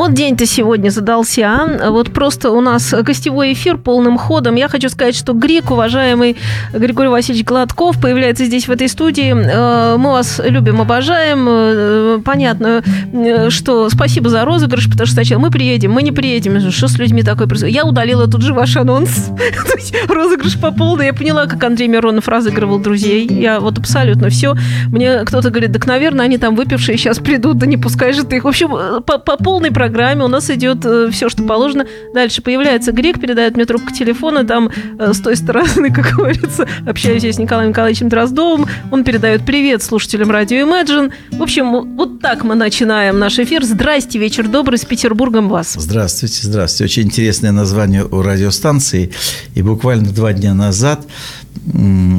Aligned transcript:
Вот 0.00 0.14
день-то 0.14 0.46
сегодня 0.46 0.88
задался. 0.88 1.42
а? 1.46 1.90
Вот 1.90 2.10
просто 2.10 2.50
у 2.52 2.62
нас 2.62 2.94
гостевой 3.02 3.52
эфир 3.52 3.76
полным 3.76 4.16
ходом. 4.16 4.54
Я 4.54 4.68
хочу 4.68 4.88
сказать, 4.88 5.14
что 5.14 5.34
Грик, 5.34 5.70
уважаемый 5.70 6.38
Григорий 6.72 7.10
Васильевич 7.10 7.44
Гладков, 7.44 8.00
появляется 8.00 8.46
здесь, 8.46 8.66
в 8.66 8.70
этой 8.70 8.88
студии. 8.88 9.30
Э, 9.30 9.98
Мы 9.98 10.12
вас 10.12 10.40
любим, 10.42 10.80
обожаем. 10.80 11.46
Э, 11.46 12.18
Понятно, 12.24 12.82
э, 13.12 13.50
что 13.50 13.90
спасибо 13.90 14.30
за 14.30 14.46
розыгрыш, 14.46 14.88
потому 14.90 15.04
что 15.04 15.16
сначала 15.16 15.38
мы 15.38 15.50
приедем, 15.50 15.92
мы 15.92 16.02
не 16.02 16.12
приедем. 16.12 16.70
Что 16.70 16.88
с 16.88 16.96
людьми 16.96 17.22
такое 17.22 17.46
происходит? 17.46 17.74
Я 17.74 17.84
удалила 17.84 18.26
тут 18.26 18.40
же 18.40 18.54
ваш 18.54 18.78
анонс. 18.78 19.28
Розыгрыш 20.08 20.58
по 20.58 20.70
полной. 20.70 21.06
Я 21.08 21.12
поняла, 21.12 21.44
как 21.44 21.62
Андрей 21.62 21.88
Миронов 21.88 22.26
разыгрывал 22.26 22.78
друзей. 22.78 23.26
Я 23.26 23.60
вот 23.60 23.76
абсолютно 23.76 24.30
все. 24.30 24.54
Мне 24.90 25.26
кто-то 25.26 25.50
говорит, 25.50 25.74
так, 25.74 25.86
наверное, 25.86 26.24
они 26.24 26.38
там 26.38 26.56
выпившие 26.56 26.96
сейчас 26.96 27.18
придут, 27.18 27.58
да 27.58 27.66
не 27.66 27.76
пускай 27.76 28.14
же 28.14 28.24
ты 28.24 28.36
их. 28.36 28.44
В 28.44 28.48
общем, 28.48 29.02
по 29.02 29.36
полной 29.36 29.70
программе 29.70 29.90
у 30.24 30.28
нас 30.28 30.50
идет 30.50 30.84
все, 31.12 31.28
что 31.28 31.42
положено. 31.42 31.86
Дальше 32.14 32.42
появляется 32.42 32.92
Грек, 32.92 33.20
передает 33.20 33.56
мне 33.56 33.64
трубку 33.64 33.92
телефона, 33.92 34.44
там 34.44 34.70
э, 34.98 35.12
с 35.12 35.20
той 35.20 35.36
стороны, 35.36 35.90
как 35.94 36.16
говорится, 36.16 36.66
общаюсь 36.86 37.22
я 37.22 37.32
с 37.32 37.38
Николаем 37.38 37.70
Николаевичем 37.70 38.08
Дроздовым. 38.08 38.66
Он 38.90 39.04
передает 39.04 39.44
привет 39.44 39.82
слушателям 39.82 40.30
радио 40.30 40.58
Imagine. 40.58 41.12
В 41.32 41.42
общем, 41.42 41.96
вот 41.96 42.20
так 42.20 42.44
мы 42.44 42.54
начинаем 42.54 43.18
наш 43.18 43.38
эфир. 43.38 43.64
Здрасте, 43.64 44.18
вечер 44.18 44.48
добрый, 44.48 44.78
с 44.78 44.84
Петербургом 44.84 45.48
вас. 45.48 45.74
Здравствуйте, 45.78 46.40
здравствуйте. 46.42 46.84
Очень 46.84 47.02
интересное 47.04 47.52
название 47.52 48.04
у 48.04 48.22
радиостанции. 48.22 49.12
И 49.54 49.62
буквально 49.62 50.10
два 50.10 50.32
дня 50.32 50.54
назад 50.54 51.06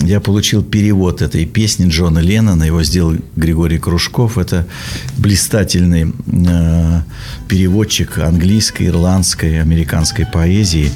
я 0.03 0.19
получил 0.19 0.63
перевод 0.63 1.21
этой 1.21 1.45
песни 1.45 1.87
Джона 1.89 2.19
Леннона. 2.19 2.63
Его 2.63 2.83
сделал 2.83 3.15
Григорий 3.35 3.79
Кружков. 3.79 4.37
Это 4.37 4.67
блистательный 5.17 6.13
э, 6.27 7.01
переводчик 7.47 8.19
английской, 8.19 8.87
ирландской, 8.87 9.61
американской 9.61 10.25
поэзии. 10.25 10.91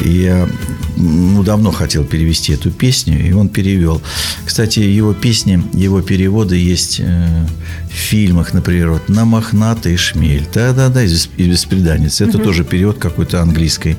И 0.00 0.08
я 0.08 0.48
ну, 0.96 1.42
давно 1.42 1.70
хотел 1.72 2.04
перевести 2.04 2.52
эту 2.52 2.70
песню, 2.70 3.26
и 3.26 3.32
он 3.32 3.48
перевел. 3.48 4.00
Кстати, 4.44 4.80
его 4.80 5.12
песни, 5.14 5.62
его 5.72 6.00
переводы 6.00 6.56
есть 6.56 7.00
э, 7.00 7.46
в 7.88 7.92
фильмах, 7.92 8.52
например, 8.52 8.90
вот 8.90 9.08
«На 9.08 9.24
мохнатый 9.24 9.96
шмель». 9.96 10.46
Да-да-да, 10.52 11.02
из, 11.04 11.26
«Беспреданницы». 11.26 12.24
Это 12.24 12.38
тоже 12.38 12.64
перевод 12.64 12.98
какой-то 12.98 13.40
английской 13.40 13.96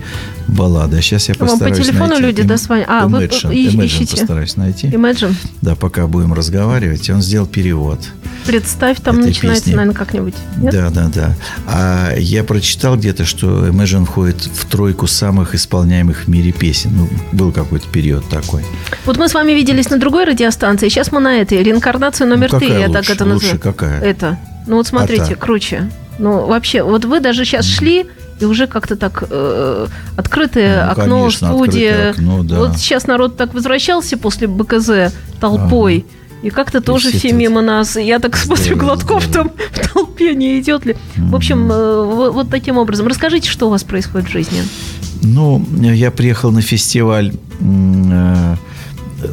баллады. 0.48 0.98
А 0.98 1.02
сейчас 1.02 1.28
я 1.30 1.36
Вам 1.38 1.48
по 1.48 1.54
постараюсь 1.54 1.78
телефону 1.86 2.10
найти. 2.10 2.24
люди 2.26 2.42
Им- 2.42 2.48
дозвонят? 2.48 2.86
А, 2.90 3.08
вы 3.08 3.26
Imagine. 3.26 3.54
и- 3.56 3.68
Imagine 3.70 3.86
ищите. 3.86 4.18
постараюсь 4.18 4.56
найти. 4.58 4.88
Imagine. 4.88 5.34
Да, 5.62 5.76
пока 5.76 6.08
будем 6.08 6.34
разговаривать. 6.34 7.10
Он 7.10 7.22
сделал 7.22 7.48
перевод. 7.48 8.00
Представь, 8.46 9.00
там 9.02 9.22
начинается, 9.22 9.64
песни. 9.66 9.76
наверное, 9.76 9.98
как-нибудь. 9.98 10.36
Нет? 10.58 10.72
Да, 10.72 10.90
да, 10.92 11.10
да. 11.14 11.34
А 11.68 12.16
я 12.16 12.44
прочитал 12.44 12.96
где-то, 12.96 13.26
что 13.26 13.68
Imagine 13.68 14.06
входит 14.06 14.40
в 14.42 14.66
тройку 14.66 15.08
самых 15.08 15.56
исполняемых 15.56 16.26
в 16.26 16.28
мире 16.28 16.52
песен. 16.52 16.92
Ну, 16.96 17.09
был 17.32 17.52
какой-то 17.52 17.88
период 17.90 18.30
такой. 18.30 18.64
Вот 19.06 19.18
мы 19.18 19.28
с 19.30 19.34
вами 19.34 19.54
виделись 19.54 19.90
на 19.90 19.98
другой 19.98 20.26
радиостанции, 20.26 20.90
сейчас 20.90 21.12
мы 21.12 21.20
на 21.22 21.38
этой. 21.42 21.64
Реинкарнация 21.64 22.28
номер 22.28 22.50
Ну, 22.54 22.59
три, 22.59 22.70
я 22.70 22.88
так 22.88 22.98
лучше? 22.98 23.14
это 23.14 23.26
Лучше 23.26 23.34
называю. 23.54 23.59
какая? 23.59 24.02
Это. 24.02 24.38
Ну 24.68 24.76
вот 24.78 24.86
смотрите, 24.88 25.34
А 25.34 25.36
круче. 25.36 25.90
Ну 26.20 26.46
вообще, 26.46 26.84
вот 26.84 27.04
вы 27.06 27.20
даже 27.20 27.46
сейчас 27.46 27.66
шли, 27.66 28.06
и 28.39 28.45
уже 28.45 28.67
как-то 28.67 28.95
так 28.95 29.23
э, 29.30 29.88
открытое 30.17 30.86
Ну, 30.86 30.91
окно, 30.91 31.03
конечно, 31.22 31.47
студия. 31.47 32.11
окно, 32.11 32.44
да. 32.44 32.58
Вот 32.59 32.78
сейчас 32.78 33.08
народ 33.08 33.38
так 33.38 33.53
возвращался 33.53 34.18
после 34.18 34.47
БКЗ 34.47 35.13
толпой. 35.40 36.06
И 36.44 36.50
как-то 36.51 36.79
тоже 36.79 37.09
все 37.09 37.18
все 37.18 37.31
мимо 37.34 37.62
нас. 37.62 37.95
Я 37.95 38.19
так 38.19 38.35
смотрю, 38.38 38.75
Гладков 38.78 39.25
там 39.28 39.51
в 39.72 39.94
толпе 39.94 40.35
не 40.35 40.59
идет 40.59 40.85
ли. 40.85 40.95
В 41.16 41.34
общем, 41.35 41.72
э, 41.72 42.03
вот, 42.06 42.34
вот 42.34 42.50
таким 42.50 42.78
образом. 42.78 43.07
Расскажите, 43.07 43.50
что 43.50 43.68
у 43.68 43.69
вас 43.72 43.84
происходит 43.84 44.28
в 44.29 44.31
жизни. 44.31 44.62
Ну, 45.24 45.66
я 45.81 46.12
приехал 46.12 46.51
на 46.51 46.62
фестиваль, 46.62 47.34
э, 47.62 48.56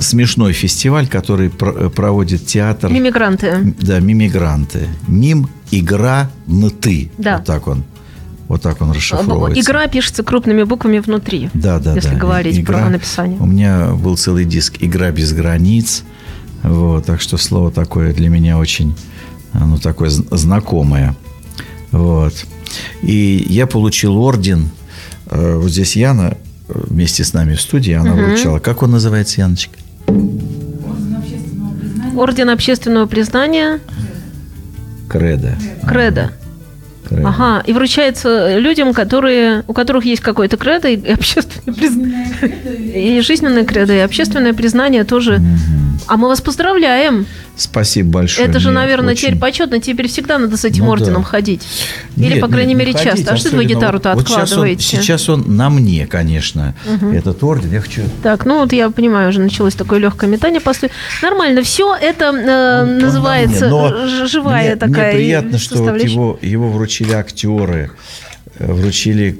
смешной 0.01 0.53
фестиваль, 0.53 1.07
который 1.07 1.51
про- 1.51 1.91
проводит 1.91 2.47
театр. 2.47 2.91
Мимигранты. 2.91 3.75
Да, 3.81 4.01
мимигранты. 4.01 4.89
Мим, 5.07 5.49
игра, 5.71 6.31
на 6.47 6.71
ты. 6.71 7.11
Да. 7.19 7.37
Вот 7.39 7.47
так 7.47 7.67
он. 7.69 7.85
Вот 8.53 8.61
так 8.61 8.83
он 8.83 8.93
расшифровывается. 8.93 9.59
Игра 9.63 9.87
пишется 9.87 10.23
крупными 10.23 10.65
буквами 10.65 10.99
внутри. 10.99 11.49
Да, 11.55 11.79
да, 11.79 11.95
если 11.95 12.11
да. 12.11 12.17
говорить 12.17 12.59
Игра. 12.59 12.81
про 12.81 12.91
написание. 12.91 13.39
У 13.41 13.47
меня 13.47 13.93
был 13.95 14.19
целый 14.19 14.45
диск 14.45 14.75
«Игра 14.81 15.11
без 15.11 15.33
границ». 15.33 16.03
Вот, 16.63 17.07
так 17.07 17.23
что 17.23 17.39
слово 17.39 17.71
такое 17.71 18.13
для 18.13 18.29
меня 18.29 18.59
очень, 18.59 18.95
ну, 19.55 19.79
такое 19.79 20.11
знакомое. 20.11 21.17
Вот. 21.93 22.35
И 23.01 23.47
я 23.49 23.67
получил 23.67 24.19
орден. 24.19 24.69
Э, 25.31 25.57
Вот 25.57 25.71
здесь 25.71 25.97
Яна 25.97 26.37
э, 26.69 26.73
вместе 26.75 27.25
с 27.25 27.33
нами 27.33 27.55
в 27.55 27.61
студии, 27.63 27.95
она 27.95 28.13
вручала. 28.13 28.59
Как 28.59 28.83
он 28.83 28.91
называется, 28.91 29.41
Яночка? 29.41 29.79
Орден 32.15 32.51
общественного 32.51 33.07
признания 33.07 33.81
Кредо. 35.09 35.57
Кредо. 35.89 36.33
Ага, 37.25 37.63
и 37.67 37.73
вручается 37.73 38.59
людям, 38.59 38.93
которые, 38.93 39.65
у 39.67 39.73
которых 39.73 40.05
есть 40.05 40.23
какое-то 40.23 40.57
кредо 40.57 40.89
и 40.89 41.13
общественное 41.13 41.75
признание. 41.75 43.19
И 43.19 43.21
жизненное 43.21 43.65
кредо, 43.65 43.95
и 43.95 43.99
общественное 43.99 44.55
признание 44.55 45.05
тоже. 45.05 45.41
А 46.07 46.17
мы 46.17 46.29
вас 46.29 46.41
поздравляем. 46.41 47.27
Спасибо 47.55 48.11
большое. 48.11 48.49
Это 48.49 48.59
же, 48.59 48.69
Мне 48.71 48.79
наверное, 48.81 49.13
очень- 49.13 49.29
теперь 49.29 49.39
почетно. 49.39 49.79
Теперь 49.79 50.09
всегда 50.09 50.39
надо 50.39 50.57
с 50.57 50.65
этим 50.65 50.87
Ну 50.87 50.91
орденом 50.93 51.23
да. 51.23 51.29
ходить. 51.29 51.63
Или, 52.17 52.35
Нет, 52.35 52.41
по 52.41 52.49
крайней 52.49 52.71
нет, 52.75 52.79
мере, 52.79 52.93
не 52.93 52.99
часто. 52.99 53.11
ходить, 53.11 53.29
а 53.29 53.37
что 53.37 53.57
вы 53.57 53.65
гитару-то 53.67 54.15
вот 54.15 54.23
сейчас 54.27 54.37
он- 54.37 54.43
откладываете? 54.43 54.83
Сейчас 54.97 55.29
он, 55.29 55.45
на 55.57 55.69
мне, 55.69 56.07
конечно, 56.07 56.75
этот 57.13 57.45
орден. 57.45 57.71
Я 57.71 57.81
хочу 57.83 58.03
Так, 58.23 58.47
ну 58.47 58.61
вот 58.61 58.73
я 58.73 58.91
понимаю, 58.91 59.29
уже 59.29 59.41
началось 59.41 59.75
такое 59.75 59.99
легкое 59.99 60.31
метание 60.31 60.61
по 60.61 60.73
стулу. 60.73 60.91
Нормально, 61.23 61.63
все 61.63 61.95
это 61.95 62.25
э, 62.35 62.83
Он- 62.83 62.89
он 62.89 62.99
называется 62.99 63.69
на 63.69 63.81
мне, 63.83 63.91
но 63.91 64.07
ж- 64.09 64.29
живая 64.31 64.67
мне, 64.69 64.77
такая 64.77 65.13
Мне 65.13 65.23
приятно, 65.23 65.59
что 65.59 65.83
вот 65.83 66.03
его, 66.03 66.39
его 66.41 66.71
вручили 66.71 67.13
актеры, 67.13 67.91
э, 68.59 68.73
вручили 68.73 69.39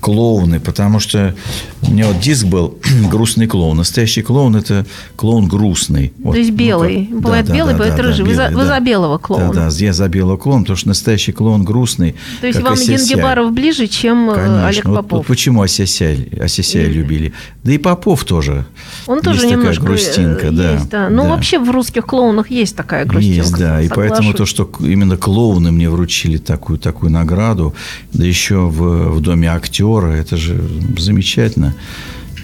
клоуны, 0.00 0.60
потому 0.60 1.00
что 1.00 1.34
у 1.82 1.90
меня 1.92 2.06
вот 2.06 2.20
диск 2.20 2.46
был 2.46 2.78
грустный 3.10 3.46
клоун. 3.46 3.76
Настоящий 3.76 4.22
клоун– 4.22 4.56
это 4.56 4.86
клоун 5.16 5.46
грустный. 5.48 6.12
Вот, 6.18 6.32
То 6.32 6.38
есть 6.38 6.50
ну, 6.50 6.56
белый. 6.56 7.06
как- 7.06 7.20
Бывает 7.20 7.50
белый, 7.50 7.74
бывает 7.74 7.98
рыжий. 7.98 8.24
Вы 8.24 8.34
за- 8.34 8.48
белый, 8.48 8.56
вы 8.56 8.66
за 8.66 8.80
белого 8.80 9.18
клоуна. 9.18 9.52
Да, 9.52 9.70
да, 9.70 9.76
я 9.76 9.92
за 9.92 10.08
белого 10.08 10.36
клоуна, 10.36 10.62
потому 10.62 10.76
что 10.76 10.88
настоящий 10.88 11.32
клоун 11.32 11.64
грустный. 11.64 12.14
То 12.40 12.46
есть 12.46 12.60
вам 12.60 12.74
Осисяй. 12.74 12.96
Генгебаров 12.96 13.52
ближе, 13.52 13.86
чем 13.86 14.30
э, 14.30 14.34
Конечно. 14.34 14.66
Олег 14.68 14.84
Попов? 14.84 15.18
Вот, 15.18 15.26
почему 15.26 15.62
Осисяй, 15.62 16.28
Осисяя 16.40 16.84
Или- 16.84 16.92
любили. 16.92 17.32
Да 17.64 17.72
и 17.72 17.78
Попов 17.78 18.24
тоже. 18.24 18.66
Он 19.06 19.20
тоже 19.20 19.40
есть 19.40 19.42
такая 19.42 19.58
немножко 19.58 19.84
грустинка, 19.84 20.46
э, 20.46 20.50
да. 20.50 20.72
есть, 20.74 20.88
да. 20.88 21.08
Ну, 21.08 21.22
да. 21.24 21.28
вообще 21.30 21.58
в 21.58 21.70
русских 21.70 22.06
клоунах 22.06 22.50
есть 22.50 22.76
такая 22.76 23.04
грустинка. 23.04 23.36
Есть, 23.36 23.56
да. 23.58 23.80
И 23.80 23.88
поэтому 23.88 24.32
то, 24.34 24.46
что 24.46 24.70
именно 24.80 25.16
клоуны 25.16 25.70
мне 25.72 25.88
вручили 25.90 26.36
такую, 26.38 26.78
такую 26.78 27.10
награду, 27.10 27.74
да 28.12 28.24
еще 28.24 28.56
в, 28.68 29.10
в 29.14 29.20
доме 29.20 29.50
актера, 29.50 29.69
это 29.78 30.36
же 30.36 30.60
замечательно. 30.98 31.74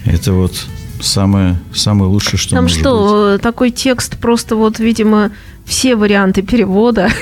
Это 0.05 0.33
вот 0.33 0.65
самое, 1.01 1.59
самое 1.73 2.09
лучшее, 2.11 2.39
что 2.39 2.51
Там 2.55 2.63
может 2.65 2.77
быть. 2.77 2.81
что, 2.83 3.35
э, 3.35 3.37
такой 3.39 3.71
текст, 3.71 4.17
просто 4.17 4.55
вот, 4.55 4.79
видимо, 4.79 5.31
все 5.65 5.95
варианты 5.95 6.41
перевода. 6.41 7.09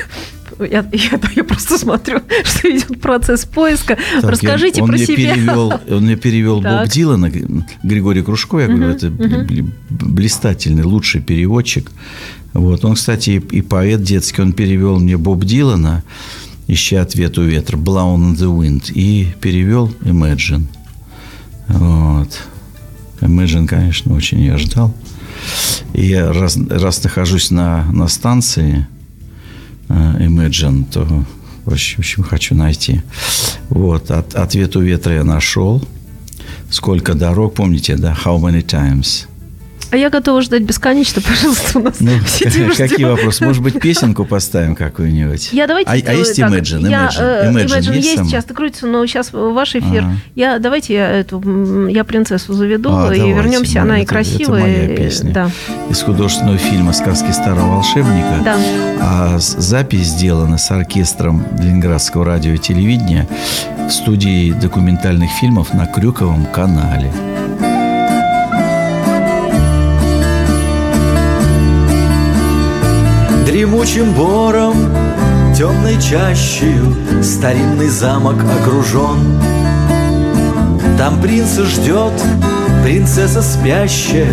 Я, 0.57 0.85
я- 0.93 1.19
я 1.35 1.43
просто 1.43 1.77
смотрю, 1.77 2.21
что 2.45 2.69
идет 2.71 3.01
процесс 3.01 3.43
поиска. 3.43 3.97
Так, 4.21 4.31
Расскажите 4.31 4.77
я- 4.77 4.83
он 4.83 4.89
про 4.89 4.95
мне 4.95 5.05
себя. 5.05 5.33
Перевел, 5.35 5.73
он 5.89 6.03
мне 6.05 6.15
перевел 6.15 6.61
Так. 6.61 6.83
Боб 6.83 6.89
Дилана, 6.93 7.29
Григорий 7.83 8.21
Кружко, 8.21 8.59
я 8.59 8.67
говорю, 8.67 8.87
это 8.87 9.07
бли- 9.07 9.69
блистательный, 9.89 10.83
лучший 10.83 11.19
переводчик. 11.21 11.91
Вот. 12.53 12.85
Он, 12.85 12.95
кстати, 12.95 13.31
и, 13.31 13.57
и 13.57 13.61
поэт 13.61 14.01
детский, 14.03 14.41
он 14.43 14.53
перевел 14.53 14.97
мне 14.97 15.17
Боб 15.17 15.43
Дилана, 15.43 16.03
«Ищи 16.67 16.95
ответ 16.95 17.37
у 17.37 17.43
ветра», 17.43 17.77
«Blown 17.77 18.17
on 18.17 18.35
the 18.35 18.51
wind», 18.51 18.91
и 18.91 19.33
перевел 19.39 19.91
«Imagine». 20.01 20.65
Вот. 21.67 22.29
Imagine, 23.21 23.67
конечно, 23.67 24.13
очень 24.13 24.41
я 24.41 24.57
ждал. 24.57 24.93
И 25.93 26.05
я 26.07 26.31
раз, 26.31 26.57
раз 26.69 27.03
нахожусь 27.03 27.51
на, 27.51 27.85
на 27.91 28.07
станции 28.07 28.87
э, 29.89 29.93
Imagine, 29.93 30.85
то 30.91 31.25
в 31.65 31.73
общем, 31.73 32.23
хочу 32.23 32.53
найти. 32.55 33.01
Вот, 33.69 34.11
от, 34.11 34.35
ответ 34.35 34.75
у 34.75 34.81
ветра 34.81 35.15
я 35.15 35.23
нашел. 35.23 35.83
Сколько 36.69 37.13
дорог, 37.13 37.55
помните, 37.55 37.95
да? 37.95 38.15
How 38.25 38.39
many 38.39 38.63
times? 38.63 39.27
А 39.95 39.97
я 39.97 40.09
готова 40.09 40.41
ждать 40.41 40.63
бесконечно, 40.63 41.21
пожалуйста, 41.21 41.79
у 41.79 41.83
нас 41.83 42.01
Ну, 42.01 42.11
все 42.25 42.45
какие 42.75 42.85
ждем. 42.97 43.09
вопросы? 43.11 43.45
Может 43.45 43.63
быть, 43.63 43.79
песенку 43.79 44.25
поставим 44.25 44.75
какую-нибудь? 44.75 45.51
Я 45.53 45.67
давайте 45.67 45.89
а, 45.89 45.93
а 45.93 46.13
есть 46.13 46.35
так. 46.35 46.51
Imagine? 46.51 46.89
Я, 46.89 47.05
Imagine, 47.07 47.21
э, 47.21 47.49
Imagine 47.49 47.65
Imagine 47.79 47.95
есть 47.95 48.17
есть, 48.17 48.31
часто 48.31 48.53
крутится, 48.53 48.87
но 48.87 49.05
сейчас 49.05 49.29
ваш 49.31 49.73
эфир. 49.77 50.03
Ага. 50.03 50.15
Я 50.35 50.59
давайте 50.59 50.95
я 50.95 51.09
эту 51.11 51.87
я 51.87 52.03
принцессу 52.03 52.51
заведу 52.51 52.89
А, 52.89 53.13
и 53.13 53.19
давайте. 53.19 53.31
вернемся. 53.37 53.83
Она 53.83 53.99
и 53.99 54.01
это- 54.03 54.09
красивая. 54.09 54.59
Это 54.59 54.69
моя 54.69 54.93
и- 54.93 54.97
песня. 54.97 55.31
Да, 55.31 55.49
Из 55.89 56.01
художественного 56.01 56.57
фильма 56.57 56.91
«Сказки 56.91 57.31
старого 57.31 57.75
волшебника». 57.75 58.41
да. 58.43 58.57
А 58.99 59.37
запись 59.39 60.07
сделана 60.07 60.57
с 60.57 60.69
оркестром 60.71 61.41
Ленинградского 61.57 62.25
радио 62.25 62.51
и 62.51 62.57
телевидения 62.57 63.29
в 63.87 63.91
студии 63.91 64.51
документальных 64.51 65.31
фильмов 65.39 65.73
на 65.73 65.85
Крюковом 65.85 66.45
канале. 66.47 67.13
Дремучим 73.65 74.13
бором, 74.13 74.75
темной 75.57 75.99
чащею 75.99 76.95
Старинный 77.23 77.87
замок 77.87 78.35
окружен. 78.61 79.41
Там 80.99 81.19
принца 81.19 81.65
ждет 81.65 82.13
принцесса 82.83 83.41
спящая, 83.41 84.27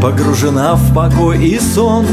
Погружена 0.00 0.76
в 0.76 0.94
покой 0.94 1.44
и 1.44 1.58
сон. 1.58 2.06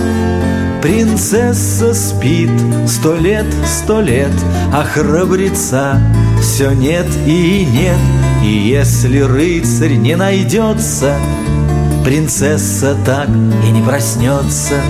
Принцесса 0.81 1.94
спит 1.94 2.50
сто 2.88 3.18
лет, 3.18 3.46
сто 3.68 4.02
лет, 4.02 4.34
А 4.74 4.84
храбреца 4.84 6.02
все 6.42 6.72
нет 6.72 7.06
и 7.28 7.68
нет. 7.72 8.00
И 8.44 8.48
если 8.48 9.19
рыцарь 9.19 9.94
не 9.94 10.16
найдется, 10.16 11.19
Принцесса 12.04 12.98
так 13.06 13.30
и 13.30 13.69
не 13.69 13.84
проснется. 13.84 14.81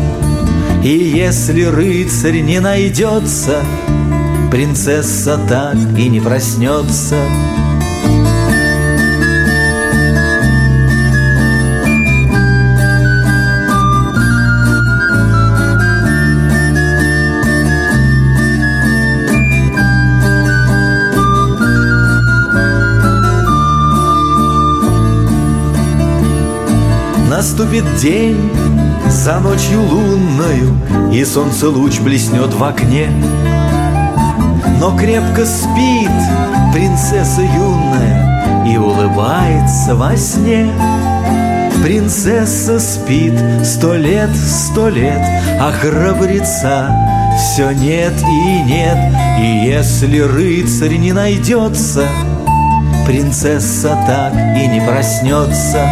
И 0.83 0.89
если 0.89 1.63
рыцарь 1.63 2.41
не 2.41 2.59
найдется, 2.59 3.63
Принцесса 4.51 5.39
так 5.49 5.77
и 5.97 6.09
не 6.09 6.19
проснется. 6.19 7.17
Наступит 27.55 27.85
день 27.97 28.49
за 29.07 29.39
ночью 29.39 29.79
лунною, 29.79 30.75
И 31.13 31.23
солнце 31.23 31.69
луч 31.69 31.99
блеснет 31.99 32.51
в 32.51 32.63
окне. 32.63 33.11
Но 34.79 34.97
крепко 34.97 35.45
спит 35.45 36.09
принцесса 36.73 37.41
юная 37.41 38.65
И 38.67 38.75
улыбается 38.75 39.93
во 39.93 40.17
сне. 40.17 40.67
Принцесса 41.83 42.79
спит 42.79 43.39
сто 43.63 43.93
лет, 43.93 44.31
сто 44.35 44.89
лет, 44.89 45.21
А 45.59 45.71
храбреца 45.71 46.89
все 47.37 47.69
нет 47.69 48.13
и 48.19 48.63
нет. 48.63 48.97
И 49.39 49.67
если 49.67 50.21
рыцарь 50.21 50.97
не 50.97 51.13
найдется, 51.13 52.07
Принцесса 53.05 53.95
так 54.07 54.33
и 54.33 54.67
не 54.67 54.81
проснется. 54.81 55.87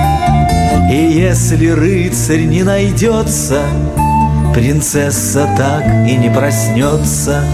И 0.91 0.93
если 0.93 1.69
рыцарь 1.69 2.43
не 2.43 2.63
найдется, 2.63 3.63
Принцесса 4.53 5.49
так 5.57 5.85
и 6.05 6.17
не 6.17 6.29
проснется. 6.29 7.45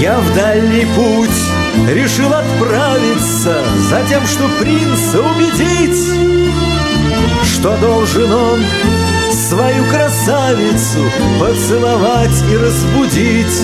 Я 0.00 0.20
в 0.20 0.36
дальний 0.36 0.86
путь 0.94 1.47
решил 1.86 2.32
отправиться 2.32 3.62
За 3.90 4.02
тем, 4.08 4.26
что 4.26 4.48
принца 4.60 5.20
убедить 5.20 6.04
Что 7.44 7.76
должен 7.78 8.32
он 8.32 8.60
свою 9.48 9.84
красавицу 9.84 10.98
Поцеловать 11.40 12.42
и 12.50 12.56
разбудить. 12.56 13.62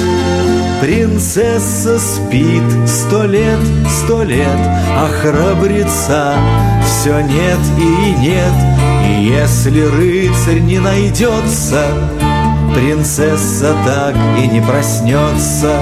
Принцесса 0.80 1.98
спит 1.98 2.62
сто 2.86 3.24
лет, 3.24 3.58
сто 3.88 4.22
лет 4.22 4.58
А 4.90 5.08
храбреца 5.20 6.34
все 6.84 7.20
нет 7.20 7.58
и 7.78 8.20
нет. 8.20 8.52
И 9.06 9.24
если 9.24 9.82
рыцарь 9.82 10.60
не 10.60 10.78
найдется 10.78 11.86
Принцесса 12.74 13.74
так 13.84 14.14
и 14.42 14.46
не 14.46 14.60
проснется 14.60 15.78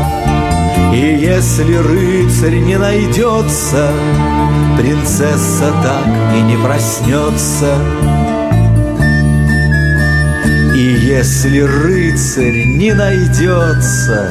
И 0.93 1.17
если 1.21 1.75
рыцарь 1.75 2.59
не 2.59 2.77
найдется 2.77 3.91
Принцесса 4.77 5.73
так 5.83 6.07
и 6.37 6.41
не 6.43 6.57
проснется. 6.59 7.79
И 10.77 10.97
если 11.01 11.61
рыцарь 11.61 12.67
не 12.67 12.93
найдется 12.93 14.31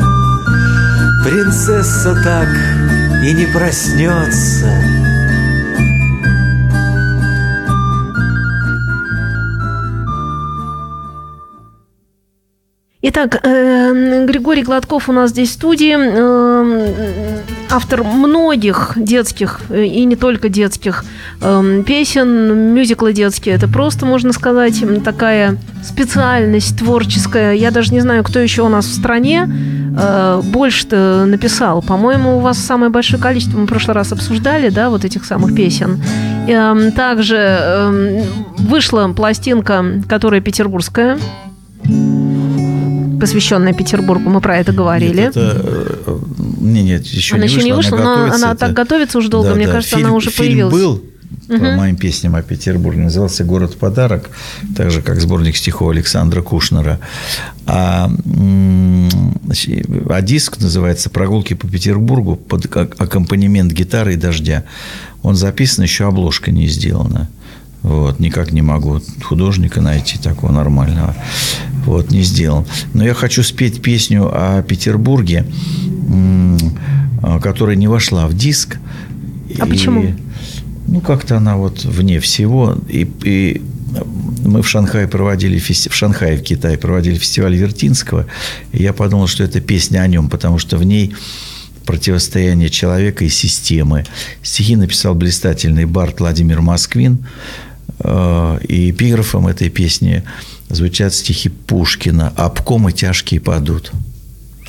Принцесса 1.23 2.15
так 2.23 2.49
и 3.23 3.33
не 3.33 3.47
проснется 3.47 4.90
Итак, 13.03 13.39
э, 13.41 14.25
Григорий 14.27 14.61
Гладков 14.61 15.09
у 15.09 15.11
нас 15.11 15.31
здесь 15.31 15.49
в 15.49 15.53
студии, 15.53 15.95
э, 15.97 17.41
автор 17.71 18.03
многих 18.03 18.93
детских 18.95 19.59
э, 19.71 19.85
и 19.85 20.05
не 20.05 20.15
только 20.15 20.49
детских 20.49 21.03
песен, 21.87 22.75
мюзиклы 22.75 23.13
детские. 23.13 23.55
Это 23.55 23.67
просто, 23.67 24.05
можно 24.05 24.31
сказать, 24.31 24.83
такая 25.03 25.57
специальность 25.83 26.77
творческая. 26.77 27.53
Я 27.53 27.71
даже 27.71 27.91
не 27.91 28.01
знаю, 28.01 28.23
кто 28.23 28.37
еще 28.37 28.61
у 28.61 28.69
нас 28.69 28.85
в 28.85 28.93
стране 28.93 29.49
больше-то 30.53 31.25
написал. 31.27 31.81
По-моему, 31.81 32.37
у 32.37 32.39
вас 32.41 32.59
самое 32.59 32.91
большое 32.91 33.21
количество, 33.21 33.57
мы 33.57 33.65
в 33.65 33.69
прошлый 33.69 33.95
раз 33.95 34.11
обсуждали, 34.11 34.69
да, 34.69 34.91
вот 34.91 35.03
этих 35.03 35.25
самых 35.25 35.55
песен. 35.55 35.99
Эм, 36.47 36.91
Также 36.91 37.37
эм, 37.37 38.23
вышла 38.59 39.11
пластинка, 39.15 39.83
которая 40.07 40.41
петербургская, 40.41 41.17
посвященная 43.21 43.73
Петербургу, 43.73 44.29
мы 44.29 44.41
про 44.41 44.57
это 44.57 44.71
говорили. 44.73 45.21
Нет, 45.21 45.37
это, 45.37 45.61
э, 46.07 46.19
не, 46.59 46.83
нет, 46.83 47.05
еще 47.05 47.35
она 47.35 47.45
не 47.45 47.53
еще 47.53 47.63
не 47.63 47.71
вышла, 47.73 47.95
но 47.97 48.03
готовится. 48.03 48.35
она 48.35 48.51
Это- 48.51 48.59
так 48.59 48.73
готовится 48.73 49.17
уже 49.19 49.29
долго. 49.29 49.49
Да, 49.49 49.55
Мне 49.55 49.67
да. 49.67 49.73
кажется, 49.73 49.95
Фильм- 49.95 50.07
она 50.07 50.15
уже 50.15 50.29
фильм 50.31 50.47
появилась. 50.69 50.73
был 50.73 51.03
по 51.47 51.55
моим 51.75 51.95
песням 51.97 52.35
о 52.35 52.41
Петербурге. 52.41 53.01
Назывался 53.01 53.43
«Город 53.43 53.73
в 53.73 53.77
подарок», 53.77 54.29
так 54.75 54.89
же, 54.91 55.01
как 55.01 55.19
сборник 55.19 55.55
стихов 55.57 55.89
Александра 55.91 56.41
Кушнера. 56.41 56.99
А, 57.65 58.09
а 60.09 60.21
диск 60.21 60.59
называется 60.59 61.09
«Прогулки 61.09 61.53
по 61.53 61.67
Петербургу» 61.67 62.35
под 62.35 62.65
ак- 62.75 62.95
аккомпанемент 63.01 63.71
гитары 63.73 64.13
и 64.13 64.17
дождя. 64.17 64.63
Он 65.23 65.35
записан, 65.35 65.83
еще 65.83 66.07
обложка 66.07 66.51
не 66.51 66.67
сделана. 66.67 67.29
Вот, 67.83 68.19
никак 68.19 68.51
не 68.51 68.61
могу 68.61 69.01
художника 69.23 69.81
найти 69.81 70.17
такого 70.19 70.51
нормального. 70.51 71.15
Вот, 71.85 72.11
не 72.11 72.21
сделан. 72.21 72.65
Но 72.93 73.03
я 73.03 73.13
хочу 73.13 73.41
спеть 73.43 73.81
песню 73.81 74.29
о 74.31 74.61
Петербурге, 74.61 75.45
а, 77.23 77.39
которая 77.39 77.75
не 77.75 77.87
вошла 77.87 78.27
в 78.27 78.35
диск. 78.35 78.77
А 79.59 79.65
почему? 79.65 80.15
Ну, 80.87 81.01
как-то 81.01 81.37
она 81.37 81.57
вот 81.57 81.83
вне 81.83 82.19
всего. 82.19 82.77
И, 82.87 83.09
и 83.23 83.61
мы 84.43 84.61
в 84.61 84.67
Шанхае 84.67 85.07
проводили 85.07 85.57
фести... 85.57 85.89
в 85.89 85.95
Шанхае, 85.95 86.37
в 86.37 86.43
Китае 86.43 86.77
проводили 86.77 87.15
фестиваль 87.15 87.55
Вертинского. 87.55 88.27
И 88.71 88.83
я 88.83 88.93
подумал, 88.93 89.27
что 89.27 89.43
это 89.43 89.59
песня 89.59 89.99
о 89.99 90.07
нем, 90.07 90.29
потому 90.29 90.59
что 90.59 90.77
в 90.77 90.83
ней 90.83 91.15
противостояние 91.85 92.69
человека 92.69 93.25
и 93.25 93.29
системы. 93.29 94.05
Стихи 94.43 94.75
написал 94.75 95.15
блистательный 95.15 95.85
бард 95.85 96.19
Владимир 96.19 96.61
Москвин. 96.61 97.25
Э, 98.03 98.59
И 98.67 98.91
эпиграфом 98.91 99.47
этой 99.47 99.69
песни 99.69 100.23
звучат 100.69 101.13
стихи 101.13 101.49
Пушкина 101.49 102.33
«Обкомы 102.35 102.91
тяжкие 102.91 103.39
падут». 103.39 103.91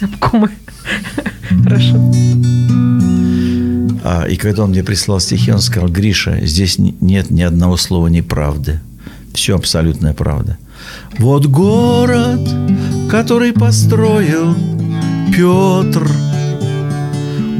Обкомы. 0.00 0.50
Хорошо. 1.64 2.12
А, 4.04 4.26
и 4.28 4.36
когда 4.36 4.64
он 4.64 4.70
мне 4.70 4.82
прислал 4.82 5.20
стихи, 5.20 5.52
он 5.52 5.60
сказал, 5.60 5.88
Гриша, 5.88 6.40
здесь 6.44 6.78
нет 6.78 7.30
ни 7.30 7.42
одного 7.42 7.76
слова 7.76 8.08
неправды. 8.08 8.80
Все 9.32 9.54
абсолютная 9.54 10.12
правда. 10.12 10.58
Вот 11.18 11.46
город, 11.46 12.40
который 13.08 13.52
построил 13.52 14.54
Петр, 15.28 16.06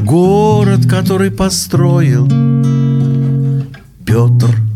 город, 0.05 0.87
который 0.89 1.31
построил 1.31 2.27
Петр. 4.05 4.72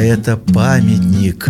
А 0.00 0.02
это 0.02 0.38
памятник 0.38 1.46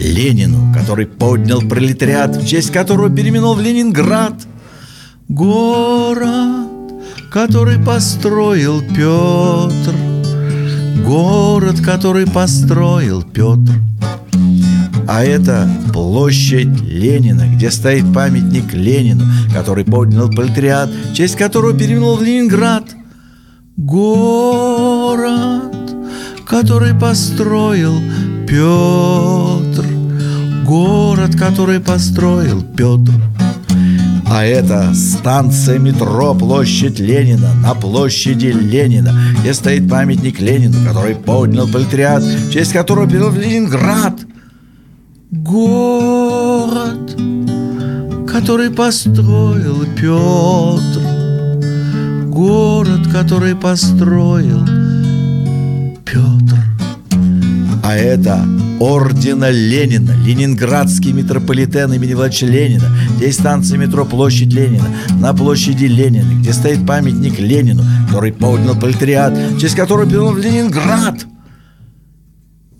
Ленину, 0.00 0.74
который 0.74 1.06
поднял 1.06 1.60
пролетариат, 1.60 2.34
в 2.34 2.44
честь 2.44 2.72
которого 2.72 3.08
переименовал 3.08 3.54
в 3.54 3.60
Ленинград. 3.60 4.34
Город, 5.28 6.66
который 7.30 7.78
построил 7.78 8.80
Петр, 8.80 9.94
город, 11.06 11.80
который 11.80 12.26
построил 12.26 13.22
Петр. 13.22 13.74
А 15.06 15.22
это 15.22 15.70
площадь 15.92 16.80
Ленина, 16.80 17.44
где 17.54 17.70
стоит 17.70 18.12
памятник 18.12 18.74
Ленину, 18.74 19.22
который 19.54 19.84
поднял 19.84 20.28
пролетариат, 20.28 20.90
в 20.90 21.14
честь 21.14 21.36
которого 21.36 21.78
переименовал 21.78 22.16
в 22.16 22.24
Ленинград. 22.24 22.86
Город, 23.76 25.57
который 26.48 26.94
построил 26.94 28.00
Петр. 28.46 29.84
Город, 30.64 31.36
который 31.38 31.78
построил 31.78 32.62
Петр. 32.62 33.12
А 34.26 34.44
это 34.44 34.94
станция 34.94 35.78
метро 35.78 36.34
Площадь 36.34 36.98
Ленина 36.98 37.52
на 37.54 37.74
площади 37.74 38.46
Ленина, 38.46 39.14
где 39.40 39.52
стоит 39.54 39.88
памятник 39.88 40.40
Ленину, 40.40 40.86
который 40.86 41.14
поднял 41.14 41.66
пролетариат, 41.68 42.22
в 42.22 42.52
честь 42.52 42.72
которого 42.72 43.06
перевел 43.06 43.30
в 43.30 43.38
Ленинград. 43.38 44.14
Город, 45.30 47.16
который 48.30 48.70
построил 48.70 49.84
Петр. 49.96 51.02
Город, 52.26 53.06
который 53.12 53.54
построил 53.54 54.66
Петр. 56.04 56.37
А 57.88 57.94
это 57.94 58.46
ордена 58.80 59.50
Ленина, 59.50 60.12
Ленинградский 60.22 61.12
метрополитен 61.12 61.90
имени 61.90 62.12
Владимира 62.12 62.54
Ленина. 62.58 62.84
Здесь 63.16 63.36
станция 63.36 63.78
метро 63.78 64.04
Площадь 64.04 64.52
Ленина, 64.52 64.84
на 65.18 65.32
площади 65.32 65.86
Ленина, 65.86 66.38
где 66.38 66.52
стоит 66.52 66.86
памятник 66.86 67.38
Ленину, 67.38 67.82
который 68.06 68.32
поднял 68.32 68.78
пролетариат, 68.78 69.32
которого 69.74 70.04
перевел 70.04 70.32
в 70.32 70.38
Ленинград. 70.38 71.24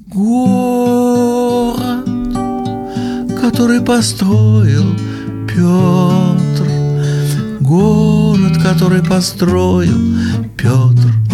Город, 0.09 1.81
который 3.41 3.81
построил 3.81 4.95
Петр. 5.49 6.69
Город, 7.61 8.59
который 8.62 9.03
построил 9.03 9.97
Петр. 10.59 11.28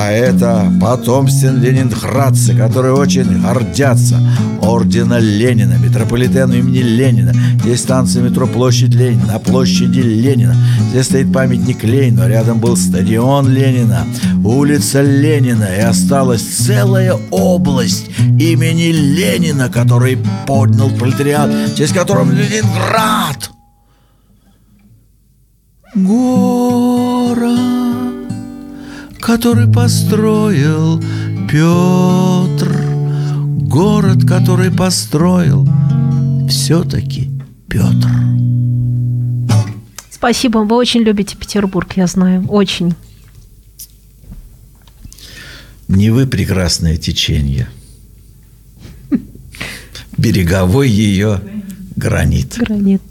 А 0.00 0.12
это 0.12 0.72
потомствен 0.80 1.60
ленинградцы, 1.60 2.54
которые 2.54 2.94
очень 2.94 3.42
гордятся 3.42 4.20
ордена 4.62 5.18
Ленина, 5.18 5.74
метрополитену 5.74 6.54
имени 6.54 6.78
Ленина. 6.78 7.34
Здесь 7.60 7.80
станция 7.80 8.22
метро 8.22 8.46
Площадь 8.46 8.94
Ленина, 8.94 9.26
на 9.26 9.38
площади 9.40 9.98
Ленина. 9.98 10.54
Здесь 10.90 11.06
стоит 11.06 11.32
памятник 11.32 11.82
Ленину, 11.82 12.22
а 12.22 12.28
рядом 12.28 12.60
был 12.60 12.76
стадион 12.76 13.48
Ленина, 13.48 14.06
улица 14.44 15.02
Ленина. 15.02 15.64
И 15.64 15.80
осталась 15.80 16.42
целая 16.42 17.14
область 17.32 18.08
имени 18.38 18.92
Ленина, 18.92 19.68
который 19.68 20.16
поднял 20.46 20.90
пролетариат, 20.90 21.74
через 21.74 21.90
которым 21.90 22.30
Ленинград. 22.30 23.50
Город 25.96 27.87
который 29.28 29.70
построил 29.70 30.98
Петр, 31.50 32.82
город, 33.68 34.26
который 34.26 34.70
построил 34.70 35.68
все-таки 36.48 37.28
Петр. 37.68 38.08
Спасибо, 40.10 40.60
вы 40.60 40.76
очень 40.76 41.02
любите 41.02 41.36
Петербург, 41.36 41.92
я 41.94 42.06
знаю, 42.06 42.46
очень. 42.48 42.94
Не 45.88 46.08
вы 46.08 46.26
прекрасное 46.26 46.96
течение. 46.96 47.68
Береговой 50.16 50.88
ее 50.88 51.42
гранит. 51.96 52.56
Гранит. 52.56 53.02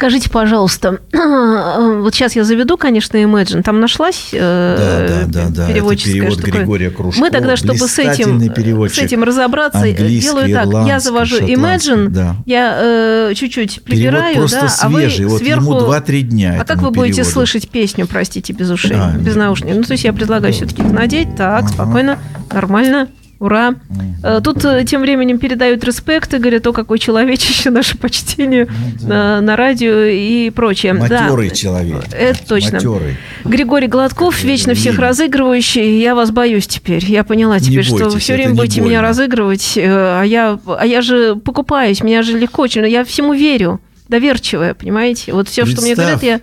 Скажите, 0.00 0.30
пожалуйста, 0.30 0.98
вот 1.12 2.14
сейчас 2.14 2.34
я 2.34 2.42
заведу, 2.42 2.78
конечно, 2.78 3.18
Imagine. 3.18 3.62
Там 3.62 3.80
нашлась 3.80 4.30
э, 4.32 5.26
да, 5.28 5.42
да, 5.44 5.48
да, 5.50 5.68
переводческая 5.68 6.14
это 6.14 6.20
перевод 6.22 6.38
штука. 6.38 6.58
Григория 6.58 6.90
Кружкова. 6.90 7.24
Мы 7.26 7.30
тогда, 7.30 7.54
чтобы 7.54 7.86
с 7.86 7.98
этим, 7.98 8.40
с 8.88 8.98
этим 8.98 9.22
разобраться, 9.24 9.92
делаю 9.92 10.54
так. 10.54 10.86
Я 10.86 11.00
завожу 11.00 11.40
Imagine, 11.40 12.08
да. 12.08 12.36
я 12.46 12.78
э, 12.80 13.34
чуть-чуть 13.34 13.82
прибираю, 13.84 14.32
перевод 14.32 14.50
да, 14.52 14.74
а 14.80 14.88
вы 14.88 15.02
вот 15.02 15.38
сверху... 15.38 15.64
ему 15.64 15.80
2-3 15.80 16.20
дня 16.22 16.56
А 16.58 16.64
как 16.64 16.80
вы 16.80 16.92
будете 16.92 17.16
переводу. 17.16 17.32
слышать 17.34 17.68
песню, 17.68 18.06
простите, 18.06 18.54
без 18.54 18.70
ушей, 18.70 18.96
а, 18.96 19.18
без 19.18 19.36
наушников? 19.36 19.76
Ну, 19.76 19.82
то 19.82 19.92
есть 19.92 20.04
я 20.04 20.14
предлагаю 20.14 20.54
все-таки 20.54 20.80
надеть, 20.80 21.36
так, 21.36 21.64
ага. 21.64 21.68
спокойно, 21.68 22.18
нормально. 22.50 23.08
Ура! 23.40 23.70
Mm-hmm. 23.70 24.42
Тут 24.42 24.62
э, 24.66 24.84
тем 24.84 25.00
временем 25.00 25.38
передают 25.38 25.82
респект 25.82 26.34
и 26.34 26.38
говорят, 26.38 26.66
о, 26.66 26.74
какой 26.74 26.98
человечище, 26.98 27.70
наше 27.70 27.96
почтение 27.96 28.64
mm-hmm. 28.64 29.08
на, 29.08 29.40
на 29.40 29.56
радио 29.56 30.02
и 30.04 30.50
прочее. 30.50 30.92
Матерый 30.92 31.48
да, 31.48 31.54
человек. 31.54 32.04
Это 32.12 32.46
точно. 32.46 32.74
Матерый. 32.74 33.16
Григорий 33.44 33.86
Гладков, 33.86 34.44
вечно 34.44 34.74
всех 34.74 34.98
разыгрывающий. 34.98 36.00
Я 36.00 36.14
вас 36.14 36.30
боюсь 36.32 36.66
теперь. 36.66 37.02
Я 37.06 37.24
поняла 37.24 37.58
теперь, 37.60 37.76
бойтесь, 37.76 37.96
что 37.96 38.10
вы 38.10 38.18
все 38.18 38.34
время 38.34 38.54
будете 38.54 38.82
меня 38.82 39.00
разыгрывать. 39.00 39.72
Э, 39.78 40.20
а 40.20 40.22
я, 40.22 40.58
а 40.66 40.84
я 40.84 41.00
же 41.00 41.34
покупаюсь, 41.36 42.02
меня 42.02 42.22
же 42.22 42.38
легко 42.38 42.60
очень. 42.60 42.86
Я 42.86 43.04
всему 43.04 43.32
верю. 43.32 43.80
Доверчивая, 44.08 44.74
понимаете? 44.74 45.32
Вот 45.32 45.48
все, 45.48 45.64
что 45.64 45.80
мне 45.80 45.94
говорят, 45.94 46.22
я 46.24 46.40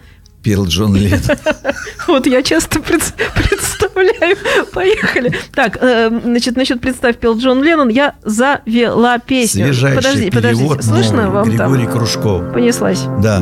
пел 0.48 0.66
Джон 0.66 0.96
Леннон. 0.96 1.20
Вот 2.08 2.26
я 2.26 2.42
часто 2.42 2.80
представляю. 2.80 4.38
Поехали. 4.74 5.38
Так, 5.54 5.78
э, 5.82 6.10
значит, 6.24 6.56
насчет 6.56 6.80
«Представь» 6.80 7.18
пел 7.18 7.38
Джон 7.38 7.62
Леннон. 7.62 7.90
Я 7.90 8.16
завела 8.24 9.20
песню. 9.20 9.66
Свежайший 9.66 10.32
подождите. 10.32 10.82
Слышно 10.82 11.30
вам 11.30 11.50
Григорий 11.50 11.86
Кружков. 11.86 12.54
Понеслась. 12.54 13.02
Да. 13.22 13.40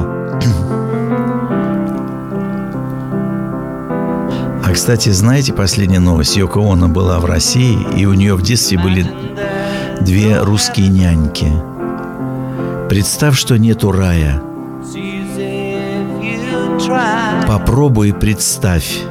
А, 4.65 4.71
кстати, 4.73 5.09
знаете, 5.09 5.53
последняя 5.53 5.99
новость. 5.99 6.35
Йоко 6.37 6.59
Оно 6.59 6.87
была 6.87 7.19
в 7.19 7.25
России, 7.25 7.77
и 7.95 8.07
у 8.07 8.15
нее 8.15 8.33
в 8.33 8.41
детстве 8.41 8.79
были 8.79 9.05
две 10.01 10.39
русские 10.39 10.87
няньки. 10.87 11.51
Представь, 12.89 13.37
что 13.37 13.59
нету 13.59 13.91
рая– 13.91 14.41
Попробуй 17.47 18.13
представь. 18.13 19.01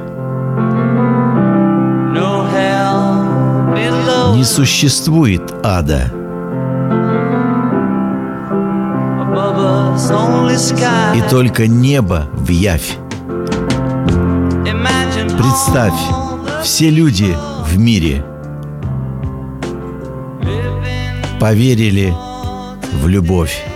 Не 4.35 4.45
существует 4.45 5.55
ада. 5.63 6.13
И 11.15 11.23
только 11.31 11.67
небо 11.67 12.29
в 12.33 12.49
явь. 12.51 12.97
Представь, 15.37 15.95
все 16.63 16.91
люди 16.91 17.37
в 17.67 17.79
мире 17.79 18.25
поверили 21.41 22.15
в 23.03 23.09
любовь. 23.09 23.74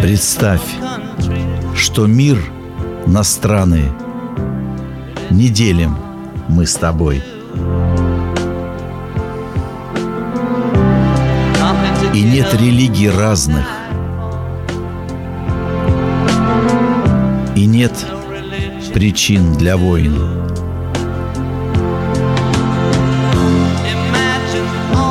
Представь, 0.00 0.62
что 1.76 2.06
мир 2.06 2.38
на 3.06 3.22
страны 3.22 3.92
не 5.28 5.50
делим 5.50 5.94
мы 6.48 6.66
с 6.66 6.74
тобой. 6.76 7.22
И 12.14 12.22
нет 12.22 12.54
религий 12.54 13.10
разных. 13.10 13.66
И 17.54 17.66
нет 17.66 17.92
причин 18.94 19.52
для 19.52 19.76
войн. 19.76 20.14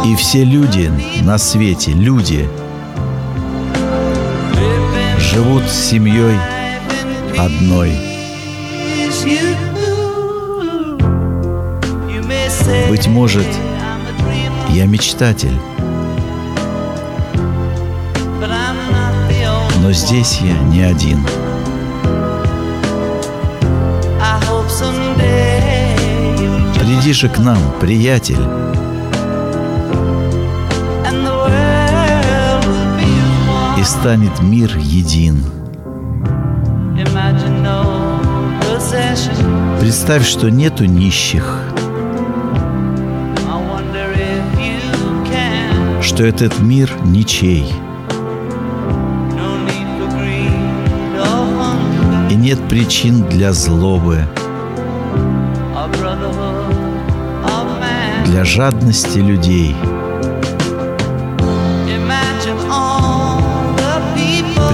И 0.03 0.15
все 0.15 0.43
люди 0.43 0.91
на 1.21 1.37
свете, 1.37 1.91
люди– 1.91 2.49
живут 5.31 5.63
с 5.69 5.89
семьей 5.89 6.35
одной. 7.37 7.91
Быть 12.89 13.07
может, 13.07 13.45
я 14.69 14.85
мечтатель, 14.85 15.55
но 19.81 19.91
здесь 19.91 20.39
я 20.41 20.57
не 20.63 20.81
один. 20.81 21.23
Приди 26.73 27.13
же 27.13 27.29
к 27.29 27.37
нам, 27.37 27.59
приятель, 27.79 28.39
и 33.79 33.83
станет 33.83 34.41
мир 34.41 34.77
един. 34.77 35.41
Представь, 39.79 40.27
что 40.27 40.51
нету 40.51 40.83
нищих, 40.83 41.63
что 46.01 46.25
этот 46.25 46.59
мир 46.59 46.91
ничей. 47.05 47.71
И 52.29 52.35
нет 52.35 52.59
причин 52.67 53.23
для 53.29 53.53
злобы, 53.53 54.19
для 58.25 58.43
жадности 58.43 59.19
людей. 59.19 59.73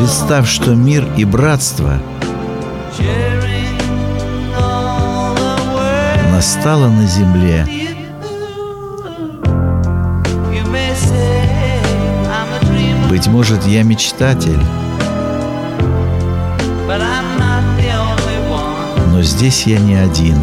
Представь, 0.05 0.47
что 0.47 0.75
мир 0.75 1.03
и 1.17 1.25
братство 1.25 1.99
настало 6.31 6.89
на 6.89 7.07
земле. 7.07 7.65
Быть 13.09 13.25
может, 13.25 13.65
я 13.65 13.81
мечтатель, 13.81 14.61
но 19.11 19.23
здесь 19.23 19.63
я 19.65 19.79
не 19.79 19.95
один. 19.95 20.37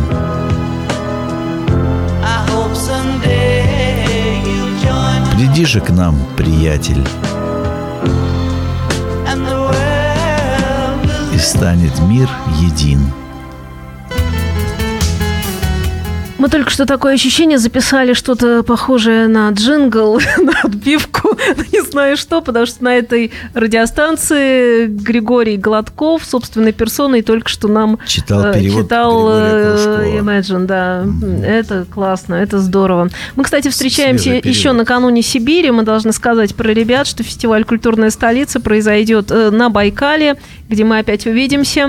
Приди 5.37 5.65
же 5.65 5.81
к 5.81 5.91
нам, 5.91 6.17
приятель, 6.37 7.07
станет 11.43 11.99
мир 12.09 12.29
един. 12.61 13.01
Мы 16.39 16.49
только 16.49 16.71
что 16.71 16.87
такое 16.87 17.15
ощущение 17.15 17.59
записали 17.59 18.15
что-то 18.15 18.63
похожее 18.63 19.29
на 19.29 19.51
джингл, 19.51 20.21
на 20.39 20.53
отбивку, 20.63 21.37
не 21.72 21.72
знаю 21.93 22.17
что, 22.17 22.41
потому 22.41 22.67
что 22.67 22.83
на 22.85 22.97
этой 22.97 23.31
радиостанции 23.55 24.87
Григорий 24.87 25.57
Гладков 25.57 26.25
собственной 26.25 26.73
персоной 26.73 27.23
только 27.23 27.49
что 27.49 27.69
нам 27.69 27.99
Читал 28.07 28.47
э, 28.47 28.55
перевод 28.55 28.83
читал 28.83 29.29
э. 29.31 30.19
Imagine, 30.19 30.67
да. 30.67 31.07
Это 31.47 31.87
классно, 31.89 32.35
это 32.35 32.59
здорово. 32.59 33.11
Мы, 33.37 33.45
кстати, 33.45 33.69
встречаемся 33.69 34.25
Свежий 34.25 34.49
еще 34.49 34.73
накануне 34.73 35.23
Сибири. 35.23 35.71
Мы 35.71 35.83
должны 35.83 36.13
сказать 36.13 36.55
про 36.55 36.69
ребят, 36.73 37.07
что 37.07 37.23
фестиваль 37.23 37.65
«Культурная 37.65 38.11
столица» 38.11 38.61
произойдет 38.61 39.31
э, 39.31 39.51
на 39.51 39.69
Байкале, 39.69 40.37
где 40.69 40.85
мы 40.85 40.99
опять 40.99 41.27
увидимся. 41.27 41.83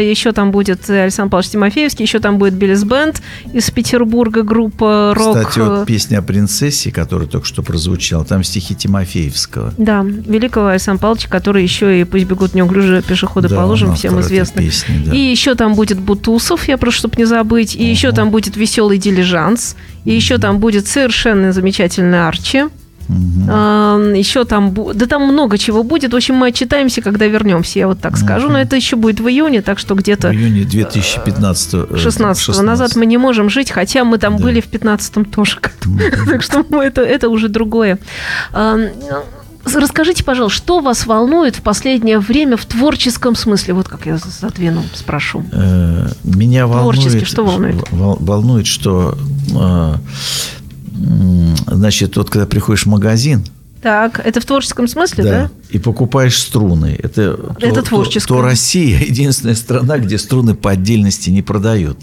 Еще 0.00 0.32
там 0.32 0.50
будет 0.50 0.88
Александр 0.88 1.30
Павлович 1.30 1.50
Тимофеевский, 1.50 2.04
еще 2.04 2.18
там 2.18 2.38
будет 2.38 2.54
Биллис 2.54 2.84
Бенд 2.84 3.20
из 3.52 3.70
Петербурга, 3.70 4.42
группа 4.42 5.12
рок. 5.14 5.38
Кстати, 5.38 5.58
вот 5.58 5.86
песня 5.86 6.18
о 6.18 6.22
принцессе, 6.22 6.90
которая 6.90 7.28
только 7.28 7.46
что 7.46 7.62
прозвучала, 7.62 8.24
там 8.24 8.44
стихи 8.44 8.74
Тимофеевского. 9.32 9.74
Да, 9.78 10.02
великого 10.02 10.68
Александра 10.68 11.02
Павловича, 11.02 11.28
который 11.28 11.62
еще 11.62 12.00
и 12.00 12.04
«Пусть 12.04 12.26
бегут 12.26 12.54
неуклюже 12.54 13.02
пешеходы 13.02 13.48
Да, 13.48 13.56
по 13.56 13.60
лужам», 13.62 13.90
он 13.90 13.96
всем 13.96 14.20
известно. 14.20 14.62
песни, 14.62 15.02
да. 15.06 15.12
И 15.14 15.18
еще 15.18 15.54
там 15.54 15.74
будет 15.74 15.98
Бутусов, 15.98 16.68
я 16.68 16.78
прошу, 16.78 16.98
чтобы 16.98 17.14
не 17.16 17.24
забыть. 17.24 17.74
И 17.74 17.84
еще 17.84 18.12
там 18.12 18.30
будет 18.30 18.56
«Веселый 18.56 18.98
дилижанс». 18.98 19.76
И 20.04 20.12
еще 20.12 20.38
там 20.38 20.58
будет 20.58 20.86
совершенно 20.86 21.52
замечательный 21.52 22.26
Арчи. 22.26 22.64
А, 23.48 23.98
Еще 24.14 24.44
там, 24.44 24.74
да 24.94 25.06
там 25.06 25.22
много 25.22 25.58
чего 25.58 25.82
будет. 25.82 26.12
В 26.12 26.16
общем, 26.16 26.36
мы 26.36 26.48
отчитаемся, 26.48 27.02
когда 27.02 27.26
вернемся, 27.26 27.78
я 27.78 27.86
вот 27.88 28.00
так 28.00 28.16
скажу. 28.16 28.48
Но 28.48 28.58
это 28.60 28.76
еще 28.76 28.96
будет 28.96 29.20
в 29.20 29.28
июне, 29.28 29.62
так 29.62 29.78
что 29.78 29.94
В 29.94 29.98
где-то 29.98 30.32
июне 30.32 30.64
2015 30.64 31.74
э, 31.90 31.96
16 31.96 32.62
назад 32.62 32.96
мы 32.96 33.06
не 33.06 33.18
можем 33.18 33.50
жить, 33.50 33.70
хотя 33.70 34.04
мы 34.04 34.18
там 34.18 34.36
Да. 34.36 34.42
были 34.44 34.60
в 34.60 34.68
15-м 34.70 35.24
тоже. 35.26 35.58
Так 36.30 36.42
что 36.42 36.64
это, 36.82 37.02
это 37.02 37.28
уже 37.28 37.48
другое. 37.48 37.98
А, 38.52 38.78
Расскажите, 39.64 40.24
пожалуйста, 40.24 40.56
что 40.58 40.80
вас 40.80 41.06
волнует 41.06 41.54
в 41.54 41.62
последнее 41.62 42.18
время 42.18 42.56
в 42.56 42.64
творческом 42.66 43.36
смысле? 43.36 43.74
Вот 43.74 43.88
как 43.88 44.06
я 44.06 44.16
задвину, 44.18 44.82
спрошу. 44.92 45.44
Э, 45.52 46.08
Меня 46.24 46.66
Творчески 46.66 47.06
волнует, 47.08 47.28
что 47.28 47.44
волнует? 47.44 47.76
вол- 47.92 48.16
волнует, 48.18 48.66
что 48.66 49.16
э, 49.54 49.54
м, 49.54 50.00
значит, 51.66 52.16
вот 52.16 52.30
когда 52.30 52.46
приходишь 52.46 52.84
в 52.84 52.88
магазин, 52.88 53.44
Так, 53.82 54.20
это 54.24 54.40
в 54.40 54.44
творческом 54.44 54.86
смысле, 54.86 55.24
да, 55.24 55.30
да? 55.30 55.50
и 55.70 55.78
покупаешь 55.78 56.38
струны, 56.38 56.96
это, 57.02 57.38
Это 57.60 57.82
то, 57.82 57.82
творческое. 57.82 58.28
То, 58.28 58.34
то 58.36 58.42
Россия 58.42 59.00
единственная 59.00 59.56
страна, 59.56 59.98
где 59.98 60.18
струны 60.18 60.54
по 60.54 60.70
отдельности 60.70 61.30
не 61.30 61.42
продают, 61.42 61.98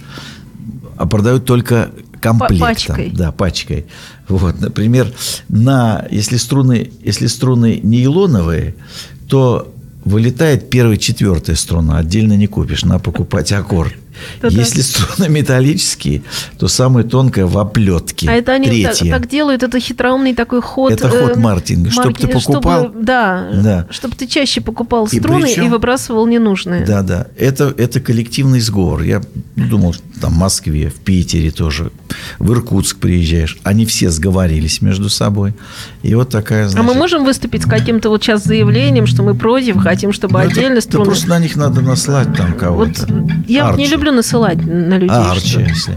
а 0.98 1.06
продают 1.06 1.46
только 1.46 1.92
комплектом. 2.20 2.60
пачкой. 2.60 3.12
Да, 3.12 3.32
пачкой. 3.32 3.86
Вот, 4.28 4.60
например, 4.60 5.14
на, 5.48 6.06
если 6.12 6.38
струны, 6.38 6.92
если 7.04 7.28
струны 7.28 7.80
нейлоновые, 7.82 8.76
то 9.28 9.74
вылетает 10.04 10.70
первая, 10.70 10.98
четвертая 10.98 11.56
струна, 11.56 11.98
отдельно 11.98 12.34
не 12.34 12.48
купишь, 12.48 12.84
надо 12.84 13.00
покупать 13.00 13.52
аккорд. 13.52 13.94
Да-да. 14.42 14.56
Если 14.56 14.82
струны 14.82 15.30
металлические, 15.30 16.22
то 16.58 16.68
самая 16.68 17.04
тонкая 17.04 17.46
в 17.46 17.58
оплетке. 17.58 18.30
А 18.30 18.34
это 18.34 18.54
они 18.54 18.84
так, 18.84 18.98
так 18.98 19.28
делают, 19.30 19.64
это 19.64 19.80
хитроумный 19.80 20.34
такой 20.34 20.62
ход. 20.62 20.92
Это 20.92 21.10
ход 21.10 21.38
э, 21.38 21.40
маркетинга, 21.40 21.92
чтоб 21.92 22.04
ты 22.18 22.28
маркетинг, 22.28 22.34
покупал. 22.46 22.84
чтобы- 22.86 23.04
да, 23.04 23.50
Да. 23.54 23.88
чтобы 23.92 24.16
ты 24.16 24.28
чаще 24.28 24.62
покупал 24.62 25.06
И 25.12 25.20
струны 25.20 25.40
и, 25.50 25.56
причем- 25.56 25.70
выбрасывал 25.72 26.26
ненужные. 26.28 26.86
Да, 26.86 27.02
да. 27.02 27.28
Это, 27.38 27.74
это 27.78 28.00
коллективный 28.00 28.60
сговор. 28.60 29.02
Я 29.02 29.22
думал, 29.56 29.96
там 30.22 30.34
в 30.34 30.38
Москве, 30.38 30.90
в 30.90 30.96
Питере 30.96 31.52
тоже, 31.52 31.92
в 32.40 32.52
Иркутск 32.52 32.98
приезжаешь. 32.98 33.58
Они 33.64 33.86
все 33.86 34.10
сговорились 34.10 34.82
между 34.82 35.10
собой. 35.10 35.54
И 36.04 36.14
вот 36.16 36.30
такая, 36.30 36.66
А 36.66 36.70
значит... 36.70 36.88
мы 36.88 36.94
можем 36.96 37.24
выступить 37.26 37.64
с 37.64 37.66
каким-то 37.66 38.10
вот 38.10 38.24
сейчас 38.24 38.44
заявлением, 38.44 39.06
что 39.06 39.24
мы 39.24 39.34
против, 39.36 39.78
хотим, 39.82 40.12
чтобы 40.14 40.34
Ну, 40.34 40.40
это- 40.40 40.52
отдельно 40.52 40.76
да 40.76 40.82
струны... 40.82 41.06
просто 41.06 41.30
на 41.30 41.40
них 41.40 41.56
надо 41.56 41.82
наслать 41.82 42.34
там 42.36 42.52
Вот 42.52 42.60
кого-то. 42.60 43.08
я 43.48 43.68
вот 43.68 43.78
не 43.78 43.84
Арчи. 43.86 43.88
Люблю 44.10 44.18
насылать 44.18 44.66
на 44.66 44.96
людей. 44.96 45.10
А, 45.10 45.32
Арчи, 45.32 45.60
если. 45.60 45.94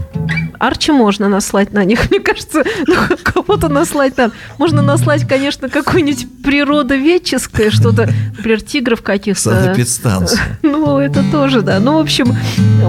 Арчи 0.59 0.91
можно 0.91 1.27
наслать 1.27 1.73
на 1.73 1.83
них, 1.83 1.99
мне 2.09 2.19
кажется, 2.19 2.63
ну, 2.87 2.95
кого-то 3.23 3.67
наслать 3.69 4.17
надо. 4.17 4.33
Можно 4.57 4.81
наслать, 4.81 5.27
конечно, 5.27 5.69
какое-нибудь 5.69 6.27
природоведческое 6.43 7.71
что-то, 7.71 8.09
например, 8.37 8.61
тигров 8.61 9.01
каких-то. 9.01 9.75
Ну, 10.61 10.97
это 10.97 11.23
тоже, 11.31 11.61
да. 11.61 11.79
Ну, 11.79 11.97
в 11.97 12.01
общем, 12.01 12.35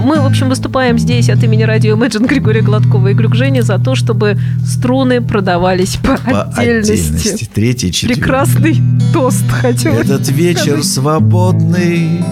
мы, 0.03 0.19
в 0.19 0.25
общем, 0.25 0.49
выступаем 0.49 0.97
здесь 0.97 1.29
от 1.29 1.43
имени 1.43 1.63
радио 1.63 1.95
Imagine 1.95 2.27
Григория 2.27 2.61
Гладкова 2.61 3.09
и 3.09 3.13
Глюк 3.13 3.35
Жени 3.35 3.61
за 3.61 3.79
то, 3.79 3.95
чтобы 3.95 4.37
струны 4.65 5.21
продавались 5.21 5.97
по, 5.97 6.17
По 6.17 6.43
отдельности. 6.43 6.91
отдельности. 6.93 7.49
Третий, 7.53 7.91
четвертый. 7.91 8.21
Прекрасный 8.21 8.81
тост, 9.13 9.49
хочу 9.49 9.89
Этот 9.89 10.29
вечер 10.29 10.83
свободный 10.83 12.23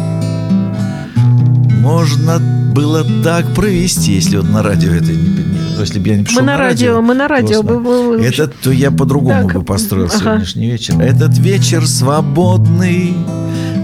можно 1.84 2.40
было 2.74 3.06
так 3.24 3.54
провести, 3.54 4.14
если 4.14 4.38
вот 4.38 4.50
на 4.50 4.64
радио 4.64 4.94
это 4.94 5.12
не, 5.12 5.18
не- 5.18 5.80
если 5.80 6.00
бы 6.00 6.08
я 6.10 6.16
не 6.18 6.24
пришел 6.24 6.40
Мы 6.42 6.48
на 6.48 6.58
радио, 6.58 7.02
мы 7.02 7.14
на 7.14 7.28
радио. 7.28 7.62
бы- 7.62 7.80
бы- 7.80 8.18
бы- 8.18 8.24
Этот, 8.26 8.56
то 8.62 8.72
я 8.72 8.90
по-другому 8.90 9.48
Так, 9.50 9.54
бы 9.60 9.64
построил 9.64 10.06
ага. 10.08 10.18
сегодняшний 10.18 10.68
вечер. 10.72 11.00
Этот 11.02 11.38
вечер 11.38 11.86
свободный 11.86 13.14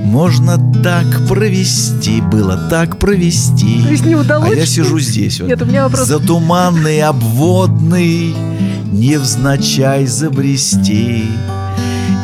можно 0.06 0.58
так 0.82 1.06
провести, 1.28 2.22
было 2.22 2.58
так 2.70 2.98
провести. 3.00 3.84
То 3.84 3.90
есть 3.92 4.06
не 4.06 4.16
удалось? 4.16 4.52
А 4.52 4.56
я 4.56 4.66
сижу 4.66 4.98
здесь. 5.00 5.40
Вот. 5.42 5.50
Нет, 5.50 5.62
у 5.62 5.66
меня 5.66 5.84
вопрос. 5.84 6.08
За 6.08 6.20
туманный 6.20 7.02
обводный 7.02 8.34
невзначай 8.92 10.06
забрести 10.08 11.26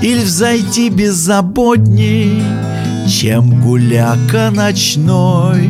Или 0.01 0.23
взойти 0.23 0.89
беззаботней, 0.89 2.41
чем 3.19 3.61
гуляка 3.61 4.51
ночной 4.51 5.69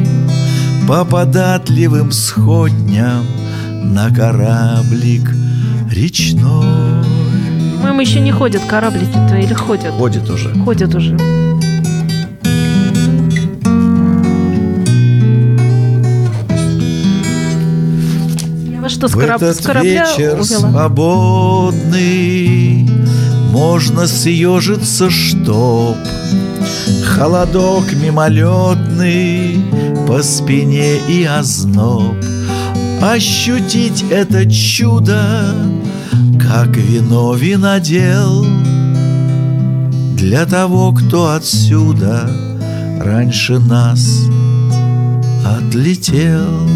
По 0.88 1.05
податливым 1.05 2.12
сходням 2.12 3.23
на 3.84 4.10
кораблик 4.13 5.29
речной 5.91 7.05
по-моему, 7.77 8.01
еще 8.01 8.19
не 8.19 8.31
ходят 8.31 8.63
кораблики-то 8.67 9.36
или 9.38 9.53
ходят? 9.53 9.93
Ходит 9.93 10.27
уже. 10.27 10.51
Ходят 10.63 10.95
уже. 10.95 11.15
Что, 18.88 19.08
с, 19.08 19.13
В 19.13 19.19
кораб- 19.19 19.41
этот 19.41 19.62
с 19.62 19.65
корабля 19.65 20.05
вечер 20.05 20.39
увела? 20.39 20.43
свободный 20.71 22.05
Можно 23.51 24.08
съежиться, 24.08 25.10
чтоб 25.10 25.95
Холодок 27.15 27.93
мимолетный 27.93 29.63
По 30.06 30.21
спине 30.21 30.97
и 31.08 31.23
озноб. 31.23 32.17
Ощутить 33.01 34.04
это 34.12 34.45
чудо 34.51 35.56
Как 36.38 36.75
вино 36.75 37.34
винодел. 37.36 38.45
Для 40.17 40.45
того, 40.45 40.91
кто 40.91 41.32
отсюда 41.32 42.30
Раньше 42.99 43.60
нас 43.60 44.28
отлетел 45.45 46.67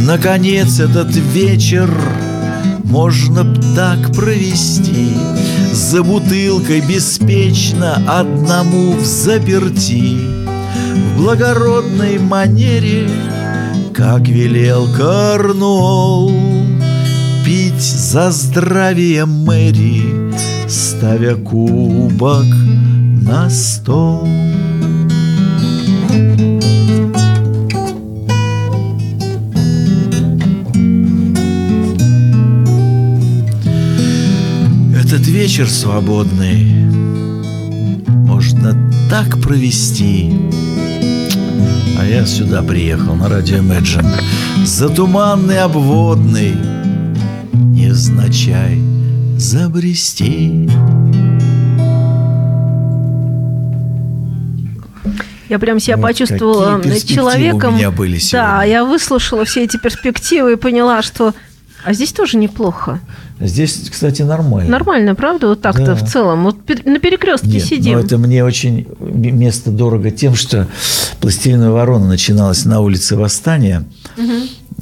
Наконец 0.00 0.80
этот 0.80 1.14
вечер 1.14 1.90
можно 2.84 3.44
б 3.44 3.60
так 3.76 4.12
провести. 4.14 5.12
За 5.72 6.02
бутылкой 6.02 6.80
беспечно 6.80 7.94
одному 8.06 8.96
в 8.96 9.04
заперти. 9.04 10.18
В 11.14 11.22
благородной 11.22 12.18
манере, 12.18 13.08
как 13.94 14.26
велел 14.26 14.88
Корнуолл 14.96 16.32
Пить 17.44 17.82
за 17.82 18.30
здравие 18.30 19.24
Мэри, 19.26 20.32
ставя 20.68 21.36
кубок 21.36 22.44
на 23.22 23.48
стол 23.50 24.28
вечер 35.30 35.68
свободный. 35.70 36.64
Можно 38.26 38.76
так 39.08 39.40
провести. 39.40 40.32
А 41.98 42.04
я 42.04 42.26
сюда 42.26 42.62
приехал 42.62 43.14
на 43.14 43.28
радио 43.28 43.58
Imagine 43.58 44.08
За 44.64 44.88
туманный 44.88 45.60
обводный. 45.60 46.54
Невзначай 47.52 48.80
забрести. 49.36 50.68
Я 55.48 55.58
прям 55.58 55.78
себя 55.80 55.96
Вот 55.96 56.02
почувствовала 56.02 56.80
человеком. 57.06 57.74
у 57.74 57.76
меня 57.76 57.90
были 57.90 58.14
Да, 58.14 58.20
сегодня. 58.20 58.66
я 58.66 58.84
выслушала 58.84 59.44
все 59.44 59.64
эти 59.64 59.76
перспективы 59.76 60.52
и 60.52 60.56
поняла, 60.56 61.02
что 61.02 61.34
а 61.84 61.92
здесь 61.92 62.12
тоже 62.12 62.36
неплохо. 62.36 63.00
Здесь, 63.40 63.88
кстати, 63.90 64.20
нормально 64.22 64.70
Нормально, 64.70 65.14
правда, 65.14 65.48
вот 65.48 65.62
так-то 65.62 65.84
Да. 65.86 65.94
в 65.94 66.06
целом. 66.06 66.44
Вот 66.44 66.56
на 66.84 66.98
перекрестке 66.98 67.48
Нет, 67.48 67.64
сидим. 67.64 67.94
но 67.94 68.00
это 68.00 68.18
мне 68.18 68.44
очень 68.44 68.86
место 69.00 69.70
дорого 69.70 70.10
тем, 70.10 70.34
что 70.34 70.66
«Пластилиновая 71.20 71.72
ворона» 71.72 72.06
начиналась 72.08 72.64
на 72.66 72.80
улице 72.80 73.16
Восстания. 73.16 73.84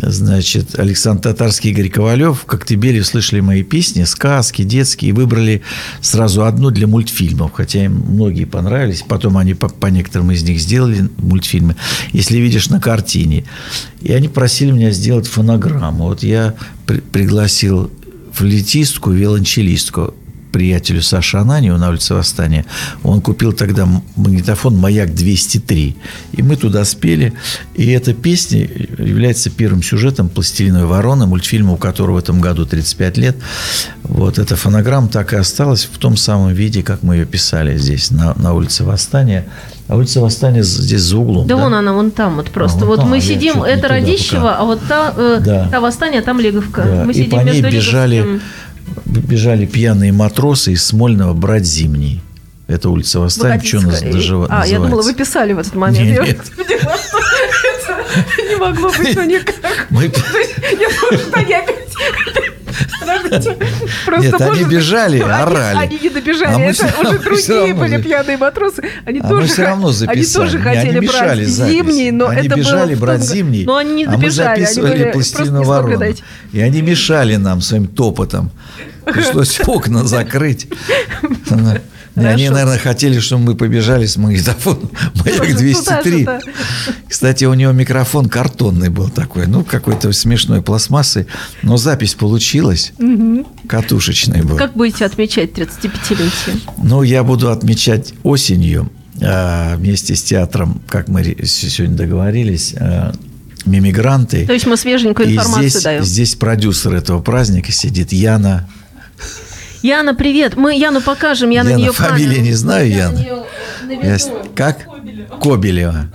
Значит, 0.00 0.78
Александр 0.78 1.22
Татарский, 1.22 1.70
Игорь 1.70 1.88
Ковалев, 1.88 2.40
в 2.42 2.44
Коктебеле 2.44 3.02
слышали 3.02 3.40
мои 3.40 3.62
песни, 3.64 4.04
сказки, 4.04 4.62
детские, 4.62 5.10
и 5.10 5.12
выбрали 5.12 5.62
сразу 6.00 6.44
одну 6.44 6.70
для 6.70 6.86
мультфильмов, 6.86 7.52
хотя 7.52 7.84
им 7.84 8.04
многие 8.08 8.44
понравились. 8.44 9.02
Потом 9.06 9.36
они 9.36 9.54
по, 9.54 9.68
по 9.68 9.86
некоторым 9.86 10.30
из 10.30 10.42
них 10.44 10.60
сделали 10.60 11.08
мультфильмы, 11.18 11.74
если 12.12 12.38
видишь 12.38 12.68
на 12.70 12.80
картине. 12.80 13.44
И 14.00 14.12
они 14.12 14.28
просили 14.28 14.70
меня 14.70 14.92
сделать 14.92 15.26
фонограмму. 15.26 16.04
Вот 16.04 16.22
я 16.22 16.54
при- 16.86 17.00
пригласил 17.00 17.90
флейтистку, 18.32 19.10
виолончелистку 19.10 20.14
приятелю 20.50 21.02
Саше 21.02 21.36
Ананию 21.38 21.76
на 21.78 21.90
улице 21.90 22.14
Восстания. 22.14 22.64
Он 23.02 23.20
купил 23.20 23.52
тогда 23.52 23.88
магнитофон 24.16 24.76
«Маяк-203». 24.76 25.94
И 26.32 26.42
мы 26.42 26.56
туда 26.56 26.84
спели. 26.84 27.32
И 27.74 27.90
эта 27.90 28.14
песня 28.14 28.60
является 28.98 29.50
первым 29.50 29.82
сюжетом 29.82 30.28
«Пластилиновой 30.28 30.86
вороны», 30.86 31.26
мультфильма, 31.26 31.72
у 31.72 31.76
которого 31.76 32.16
в 32.16 32.18
этом 32.18 32.40
году 32.40 32.66
35 32.66 33.18
лет. 33.18 33.36
Вот 34.02 34.38
эта 34.38 34.56
фонограмма 34.56 35.08
так 35.08 35.32
и 35.32 35.36
осталась 35.36 35.88
в 35.90 35.98
том 35.98 36.16
самом 36.16 36.52
виде, 36.52 36.82
как 36.82 37.02
мы 37.02 37.16
ее 37.16 37.26
писали 37.26 37.76
здесь, 37.78 38.10
на, 38.10 38.34
на 38.34 38.54
улице 38.54 38.84
Восстания. 38.84 39.46
А 39.88 39.96
улица 39.96 40.20
Восстания 40.20 40.62
здесь 40.62 41.00
за 41.00 41.16
углом. 41.16 41.46
Да, 41.46 41.56
вон 41.56 41.72
она, 41.74 41.94
вон 41.94 42.10
там 42.10 42.36
вот 42.36 42.50
просто. 42.50 42.80
А, 42.80 42.80
вон 42.80 42.88
вот 42.88 43.00
там, 43.00 43.10
мы 43.10 43.20
сидим, 43.22 43.62
это 43.62 43.88
пока. 43.88 44.56
а 44.58 44.64
вот 44.64 44.80
та, 44.86 45.14
э, 45.16 45.40
Да. 45.42 45.68
та 45.70 45.80
восстание, 45.80 46.20
а 46.20 46.22
там 46.22 46.40
Леговка. 46.40 46.82
Да, 46.82 47.04
Мы 47.04 47.12
и 47.12 47.14
сидим 47.14 47.30
по 47.30 47.36
ней 47.42 47.62
между 47.62 47.70
бежали, 47.70 48.16
Лиговским. 48.16 48.42
Бежали 49.06 49.66
пьяные 49.66 50.12
матросы 50.12 50.72
из 50.72 50.84
Смольного 50.84 51.34
брать 51.34 51.64
зимний. 51.64 52.20
Это 52.66 52.90
улица 52.90 53.20
Восстания. 53.20 53.62
Что 53.64 53.78
у 53.78 53.82
нас 53.82 54.02
дожива-. 54.02 54.46
А, 54.50 54.66
я 54.66 54.74
думала, 54.76 54.88
вы 54.90 54.96
называется? 54.96 55.24
писали 55.24 55.52
в 55.54 55.58
этот 55.58 55.74
момент. 55.74 55.98
Не, 56.00 56.14
Я 56.14 56.24
нет. 56.26 56.38
поняла, 56.56 56.96
что 56.98 57.18
это 57.18 58.48
не 58.50 58.56
могло 58.56 58.90
быть, 58.90 59.16
ну 59.16 59.24
никак. 59.24 59.86
Мы- 59.90 60.04
Я 60.78 60.88
думала, 60.90 61.18
что 61.18 61.36
они 61.40 61.54
опять... 61.54 61.88
Подождите, 63.08 63.56
Просто 64.06 64.30
Нет, 64.30 64.40
они 64.40 64.64
бежали, 64.64 65.20
они- 65.20 65.30
орали. 65.30 65.78
Они 65.78 65.98
не 66.02 66.08
добежали, 66.08 66.52
А 66.52 66.60
это 66.60 66.86
уже 67.00 67.18
другие 67.18 67.74
были 67.74 68.02
пьяные 68.02 68.36
матросы. 68.36 68.82
Они 69.04 69.20
А 69.20 69.28
тоже. 69.28 69.42
Они 70.08 70.22
хотели 70.58 70.98
они 70.98 71.06
брать 71.06 71.48
зимний, 71.48 72.10
но 72.10 72.28
они 72.28 72.40
это 72.40 72.48
было 72.50 72.58
бежали 72.58 72.94
в 72.94 73.00
брать 73.00 73.22
зимний, 73.22 73.64
Но 73.64 73.76
они 73.76 73.94
не 73.94 74.04
а 74.04 74.10
мы 74.10 74.16
они 74.16 74.30
записывали 74.30 75.12
пластину 75.12 75.98
дойти. 75.98 76.22
И 76.52 76.60
они 76.60 76.82
мешали 76.82 77.36
нам 77.36 77.60
своим 77.60 77.86
топотом. 77.86 78.50
Пришлось 79.04 79.60
окна 79.66 80.04
закрыть. 80.04 80.68
Не, 82.18 82.26
Они, 82.26 82.48
наверное, 82.50 82.78
хотели, 82.78 83.18
чтобы 83.20 83.42
мы 83.42 83.54
побежали 83.54 84.06
с 84.06 84.16
магнитофоном 84.16 84.90
«Маяк 85.14 85.38
Тоже 85.38 85.52
203». 85.52 85.74
туда-сюда. 85.74 86.40
Кстати, 87.08 87.44
у 87.44 87.54
него 87.54 87.72
микрофон 87.72 88.28
картонный 88.28 88.88
был 88.88 89.08
такой, 89.08 89.46
ну, 89.46 89.64
какой-то 89.64 90.12
смешной 90.12 90.62
пластмассы, 90.62 91.26
но 91.62 91.76
запись 91.76 92.14
получилась, 92.14 92.92
катушечный 93.68 94.42
был. 94.42 94.56
Как 94.56 94.74
будете 94.74 95.04
отмечать 95.04 95.52
35-летие? 95.52 96.60
Ну, 96.82 97.02
я 97.02 97.22
буду 97.24 97.50
отмечать 97.50 98.14
осенью 98.22 98.90
а, 99.20 99.76
вместе 99.76 100.14
с 100.14 100.22
театром, 100.22 100.82
как 100.88 101.08
мы 101.08 101.24
сегодня 101.44 101.96
договорились, 101.96 102.74
а, 102.78 103.12
мимигранты. 103.64 104.46
То 104.46 104.52
есть 104.52 104.66
мы 104.66 104.76
свеженькую 104.76 105.28
И 105.28 105.32
информацию 105.34 105.68
здесь, 105.70 105.82
даем. 105.82 106.04
здесь 106.04 106.34
продюсер 106.34 106.94
этого 106.94 107.20
праздника 107.20 107.72
сидит 107.72 108.12
Яна. 108.12 108.68
Яна, 109.82 110.14
привет. 110.14 110.56
Мы 110.56 110.74
Яну 110.76 111.00
покажем, 111.00 111.50
я 111.50 111.62
на 111.64 111.70
Яна, 111.70 111.78
нее 111.80 111.92
фамилии 111.92 112.40
не 112.40 112.52
знаю, 112.54 112.90
Яна. 112.90 113.24
Я 114.02 114.18
с- 114.18 114.30
как? 114.54 114.86
Кобелева. 115.40 116.06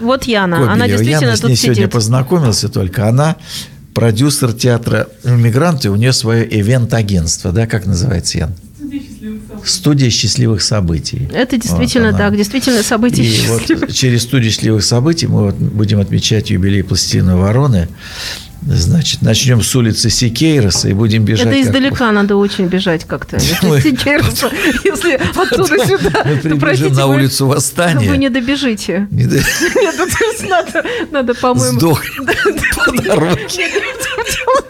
Вот 0.00 0.24
Яна, 0.24 0.58
она 0.72 0.84
Кобелева. 0.84 0.88
действительно 0.88 1.30
Я 1.30 1.36
с 1.36 1.40
тут 1.40 1.50
ней 1.50 1.56
сегодня 1.56 1.82
сидит. 1.82 1.92
познакомился 1.92 2.68
только. 2.68 3.08
Она 3.08 3.36
продюсер 3.92 4.52
театра 4.52 5.08
«Мигранты». 5.24 5.90
У 5.90 5.96
нее 5.96 6.12
свое 6.12 6.46
ивент-агентство, 6.60 7.50
да, 7.50 7.66
как 7.66 7.86
называется, 7.86 8.38
Ян? 8.38 8.54
Студия 9.64 10.08
счастливых 10.10 10.62
событий. 10.62 11.28
Это 11.34 11.56
действительно 11.58 12.12
Вот 12.12 12.14
она. 12.14 12.28
так, 12.30 12.36
действительно 12.36 12.82
события 12.84 13.24
И 13.24 13.46
вот 13.48 13.58
счастливые. 13.62 13.92
через 13.92 14.22
студию 14.22 14.52
счастливых 14.52 14.84
событий 14.84 15.26
мы 15.26 15.42
вот 15.46 15.56
будем 15.56 15.98
отмечать 16.00 16.50
юбилей 16.50 16.84
пластилиновой 16.84 17.42
вороны. 17.42 17.88
Значит, 18.70 19.22
начнем 19.22 19.62
с 19.62 19.74
улицы 19.74 20.10
Сикейроса 20.10 20.88
и 20.88 20.92
будем 20.92 21.24
бежать. 21.24 21.46
Это 21.46 21.56
как- 21.56 21.64
издалека 21.64 22.12
надо 22.12 22.36
очень 22.36 22.66
бежать 22.66 23.04
как-то. 23.04 23.40
Сикейроса, 23.40 24.50
если 24.84 25.14
оттуда 25.34 25.86
сюда, 25.86 26.22
Мы 26.24 26.50
то, 26.50 26.56
простите, 26.56 26.94
на 26.94 27.06
улицу 27.06 27.46
Восстания. 27.46 28.10
Вы 28.10 28.18
не 28.18 28.28
добежите. 28.28 29.08
Нет, 29.10 29.32
ну, 29.98 31.06
надо, 31.10 31.34
по-моему... 31.34 31.78
Сдохнем 31.78 32.26
по 32.76 33.02
дороге. 33.02 33.46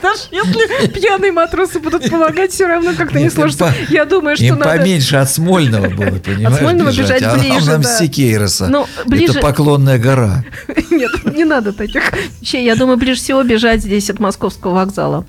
Даже 0.02 0.20
если 0.30 0.86
пьяные 0.88 1.32
матросы 1.32 1.80
будут 1.80 2.08
помогать, 2.10 2.52
все 2.52 2.66
равно 2.66 2.94
как-то 2.96 3.18
не 3.18 3.30
сложится. 3.30 3.72
Я 3.88 4.04
думаю, 4.04 4.36
что 4.36 4.54
надо... 4.54 4.64
поменьше 4.64 5.16
от 5.16 5.30
Смольного 5.30 5.88
было, 5.88 6.18
понимаешь? 6.18 6.58
Смольного 6.58 6.90
бежать 6.90 7.22
а 7.22 7.36
ближе, 7.36 7.66
нам 7.66 7.82
да. 7.82 7.88
с 7.88 7.98
Сикейроса. 7.98 8.68
Ну, 8.68 8.86
Это 9.10 9.40
поклонная 9.40 9.98
гора. 9.98 10.44
Нет, 10.90 11.10
не 11.34 11.44
надо 11.44 11.72
таких 11.72 12.12
вещей. 12.40 12.64
Я 12.64 12.76
думаю, 12.76 12.96
ближе 12.96 13.20
всего 13.20 13.42
бежать 13.42 13.82
здесь 13.82 14.10
от 14.10 14.20
московского 14.20 14.74
вокзала. 14.74 15.24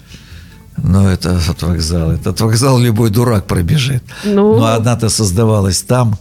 Ну, 0.77 1.07
это 1.07 1.37
от 1.37 1.61
вокзала. 1.61 2.13
Этот 2.13 2.39
вокзал 2.41 2.79
любой 2.79 3.09
дурак 3.09 3.45
пробежит. 3.45 4.03
Ну. 4.23 4.57
Но 4.57 4.73
одна-то 4.73 5.09
создавалась 5.09 5.81
там. 5.81 6.17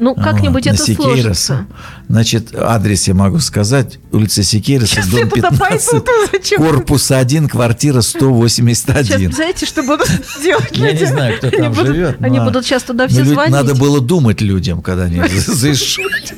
Ну, 0.00 0.14
как-нибудь 0.14 0.64
Вот, 0.66 0.74
это 0.74 0.94
сложится. 0.94 1.66
Значит, 2.08 2.54
адрес 2.56 3.06
я 3.06 3.14
могу 3.14 3.38
сказать. 3.38 3.98
Улица 4.12 4.42
Сейчас 4.86 5.06
я 5.08 5.20
дом 5.20 5.30
туда 5.30 5.50
15, 5.50 5.90
пойду, 5.90 6.04
то 6.06 6.12
зачем? 6.32 6.62
корпус 6.62 7.10
1, 7.10 7.48
квартира 7.48 8.00
Сейчас, 8.00 8.06
181. 8.16 9.32
знаете, 9.32 9.66
что 9.66 9.82
будут 9.82 10.08
делать 10.42 10.70
Я 10.72 10.90
люди? 10.92 11.00
не 11.02 11.06
знаю, 11.06 11.36
кто 11.36 11.48
Они 11.48 11.56
там 11.58 11.72
будут- 11.72 11.86
живет. 11.86 12.16
Они 12.22 12.38
но- 12.38 12.44
будут 12.46 12.64
сейчас 12.64 12.82
туда 12.82 13.04
но 13.04 13.08
все 13.10 13.24
звонить. 13.24 13.52
Надо 13.52 13.74
было 13.74 14.00
думать 14.00 14.40
людям, 14.40 14.80
когда 14.82 15.04
они 15.04 15.20
заезжают. 15.28 16.34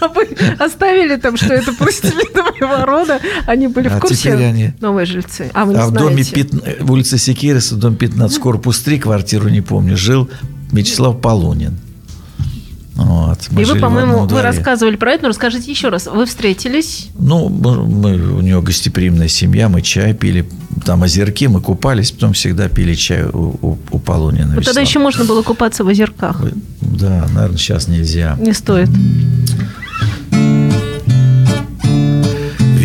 А 0.00 0.08
вы 0.08 0.28
оставили 0.58 1.16
там, 1.16 1.36
что 1.36 1.52
это 1.52 1.72
пластилинового 1.72 2.86
рода. 2.86 3.20
Они 3.46 3.66
были 3.68 3.88
в 3.88 3.96
А 3.96 4.00
курсе? 4.00 4.32
они- 4.32 4.72
Новые 4.80 5.06
жильцы. 5.06 5.50
А 5.54 5.64
вы 5.64 5.74
не 5.74 5.80
А 5.80 5.86
в 5.86 5.92
доме 5.92 6.22
знаете. 6.22 6.32
пятн- 6.56 6.82
в 6.84 6.90
улице 6.92 7.18
Секириса, 7.18 7.74
дом 7.76 7.96
15, 7.96 8.38
корпус 8.38 8.78
3, 8.80 8.98
квартиру 8.98 9.48
не 9.48 9.60
помню, 9.60 9.96
жил 9.96 10.30
Вячеслав 10.72 11.20
Полунин. 11.20 11.78
Вот, 13.04 13.38
И 13.58 13.64
вы, 13.64 13.78
по-моему, 13.78 14.26
вы 14.26 14.42
рассказывали 14.42 14.96
про 14.96 15.12
это, 15.12 15.24
но 15.24 15.28
расскажите 15.30 15.70
еще 15.70 15.88
раз. 15.88 16.06
Вы 16.06 16.26
встретились? 16.26 17.08
Ну, 17.18 17.48
мы, 17.48 18.16
у 18.16 18.40
него 18.40 18.62
гостеприимная 18.62 19.28
семья, 19.28 19.68
мы 19.68 19.82
чай 19.82 20.14
пили, 20.14 20.48
там 20.84 21.02
озерки, 21.02 21.46
мы 21.46 21.60
купались, 21.60 22.12
потом 22.12 22.32
всегда 22.32 22.68
пили 22.68 22.94
чай 22.94 23.24
у, 23.24 23.56
у, 23.60 23.78
у 23.90 23.98
Полунина. 23.98 24.54
Вот 24.54 24.64
тогда 24.64 24.80
еще 24.80 24.98
можно 24.98 25.24
было 25.24 25.42
купаться 25.42 25.84
в 25.84 25.88
озерках. 25.88 26.40
Да, 26.80 27.26
наверное, 27.34 27.58
сейчас 27.58 27.88
нельзя. 27.88 28.36
Не 28.40 28.52
стоит. 28.52 28.88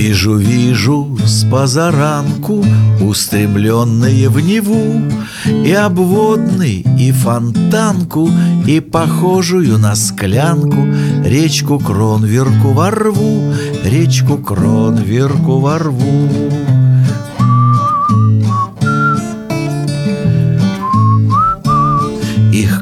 Вижу, 0.07 0.37
вижу 0.37 1.17
с 1.25 1.43
позаранку 1.43 2.63
Устремленные 3.01 4.29
в 4.29 4.39
Неву 4.39 5.01
И 5.45 5.73
обводный, 5.73 6.85
и 6.97 7.11
фонтанку 7.11 8.29
И 8.65 8.79
похожую 8.79 9.77
на 9.77 9.95
склянку 9.95 10.87
Речку 11.25 11.77
Кронверку 11.77 12.71
ворву 12.71 13.53
Речку 13.83 14.37
Кронверку 14.37 15.59
ворву. 15.59 16.29
Их 16.29 16.76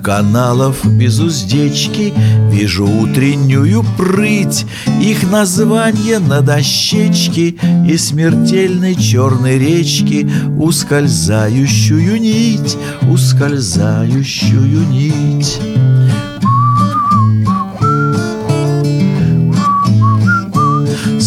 каналов 0.06 0.86
без 0.86 1.20
уздечки. 1.20 2.14
Вижу 2.52 2.86
утреннюю 2.86 3.84
прыть 3.98 4.66
Их 5.02 5.30
название 5.30 6.20
на 6.20 6.42
дощечке 6.42 7.56
И 7.90 7.98
смертельной 7.98 8.96
черной 8.96 9.58
речки 9.58 10.30
Ускользающую 10.58 12.22
нить 12.22 12.78
Ускользающую 13.02 14.88
нить 14.88 15.60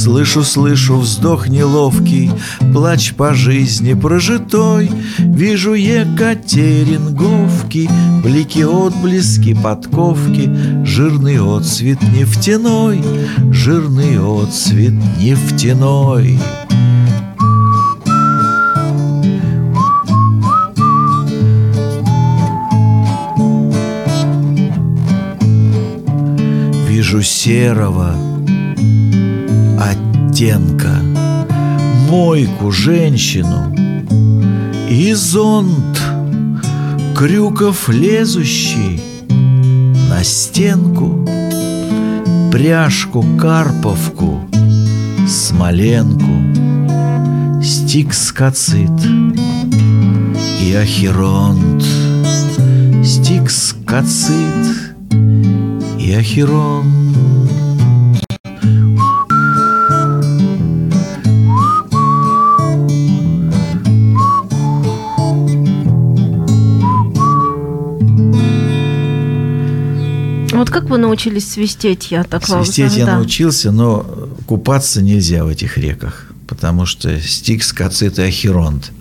Слышу, 0.08 0.42
слышу 0.42 0.96
вздох 0.96 1.48
неловкий, 1.48 2.30
Плач 2.72 3.12
по 3.12 3.34
жизни 3.34 3.92
прожитой. 3.92 4.90
Вижу 5.18 5.74
Екатеринговки, 5.74 7.90
Блики 8.24 8.62
отблески 8.62 9.52
подковки, 9.52 10.48
Жирный 10.86 11.38
отцвет 11.38 12.00
нефтяной, 12.00 13.04
Жирный 13.52 14.18
отцвет 14.18 14.94
нефтяной. 15.18 16.38
Вижу 26.88 27.22
серого 27.22 28.27
оттенка 30.38 31.02
Мойку 32.08 32.70
женщину 32.70 33.74
И 34.88 35.12
зонт 35.14 36.00
Крюков 37.16 37.88
лезущий 37.88 39.00
На 40.08 40.22
стенку 40.22 41.28
Пряжку 42.52 43.24
карповку 43.36 44.40
Смоленку 45.26 46.30
Стикс 47.62 48.30
кацит 48.30 48.90
И 50.62 50.72
ахеронт. 50.72 51.84
Стикс 53.04 53.74
кацит 53.84 54.94
И 55.98 56.12
ахеронт 56.14 57.37
Вот 70.58 70.70
как 70.70 70.84
вы 70.84 70.98
научились 70.98 71.50
свистеть, 71.52 72.10
я 72.10 72.24
так 72.24 72.44
Свистеть 72.46 72.96
я 72.96 73.06
да. 73.06 73.16
научился, 73.16 73.70
но 73.72 74.04
купаться 74.46 75.02
нельзя 75.02 75.44
в 75.44 75.48
этих 75.48 75.78
реках, 75.78 76.26
потому 76.46 76.86
что 76.86 77.20
стикс, 77.20 77.72
кацит 77.72 78.18
и 78.18 78.22
ахеронт 78.22 78.92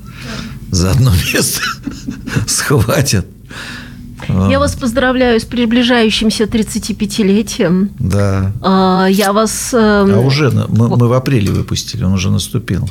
за 0.71 0.91
одно 0.91 1.11
место 1.33 1.61
схватят. 2.47 3.25
Я 4.27 4.59
вас 4.59 4.75
поздравляю 4.75 5.39
с 5.39 5.45
приближающимся 5.45 6.45
35-летием. 6.45 7.89
Да. 7.99 8.51
А, 8.61 9.07
Я 9.07 9.31
вас... 9.31 9.69
э, 9.73 9.77
А 9.77 10.19
уже 10.19 10.49
мы 10.51 11.07
в 11.07 11.13
апреле 11.13 11.51
выпустили, 11.51 12.03
он 12.03 12.13
уже 12.13 12.29
наступил. 12.31 12.89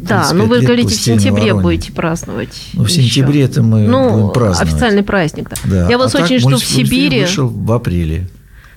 Да, 0.00 0.24
35 0.24 0.32
ну 0.34 0.46
вы 0.46 0.60
говорите, 0.60 0.88
в 0.88 1.00
сентябре 1.00 1.52
Воронеж. 1.52 1.62
будете 1.62 1.92
праздновать. 1.92 2.62
Ну, 2.74 2.84
в 2.84 2.90
сентябре 2.90 3.42
это 3.42 3.62
мы 3.62 3.86
Ну, 3.86 4.10
будем 4.10 4.30
праздновать. 4.32 4.72
официальный 4.72 5.02
праздник, 5.02 5.50
да. 5.50 5.56
Да. 5.64 5.90
Я 5.90 5.98
вас 5.98 6.14
А 6.14 6.18
так 6.18 6.26
очень 6.26 6.38
жду 6.38 6.56
в 6.56 6.64
Сибири. 6.64 7.20
вышел 7.22 7.48
в 7.48 7.72
апреле. 7.72 8.28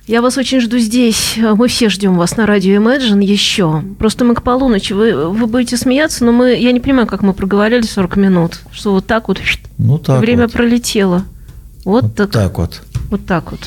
Я 0.08 0.22
вас 0.22 0.38
очень 0.38 0.60
жду 0.60 0.78
здесь. 0.80 1.36
Мы 1.38 1.68
все 1.68 1.88
ждем 1.90 2.18
вас 2.18 2.36
на 2.36 2.46
радио 2.46 2.76
Imagine 2.82 3.24
еще. 3.24 3.84
Просто 4.00 4.26
мы 4.26 4.34
к 4.36 4.42
полуночи. 4.42 4.94
Вы, 4.94 5.30
вы 5.30 5.46
будете 5.48 5.78
смеяться, 5.78 6.26
но 6.26 6.32
мы, 6.32 6.56
я 6.58 6.72
не 6.72 6.80
понимаю, 6.80 7.08
как 7.08 7.22
мы 7.22 7.34
проговорили 7.34 7.84
40 7.84 8.18
минут. 8.18 8.60
Что 8.74 8.92
вот 8.94 9.06
так 9.06 9.28
вот 9.28 9.40
Ну, 9.78 9.98
так 10.00 10.20
время 10.20 10.44
вот. 10.44 10.54
пролетело. 10.54 11.24
Вот, 11.86 12.04
Вот 12.04 12.16
так, 12.16 12.32
так 12.32 12.58
вот. 12.58 12.82
Вот 13.10 13.26
так 13.26 13.52
вот. 13.52 13.60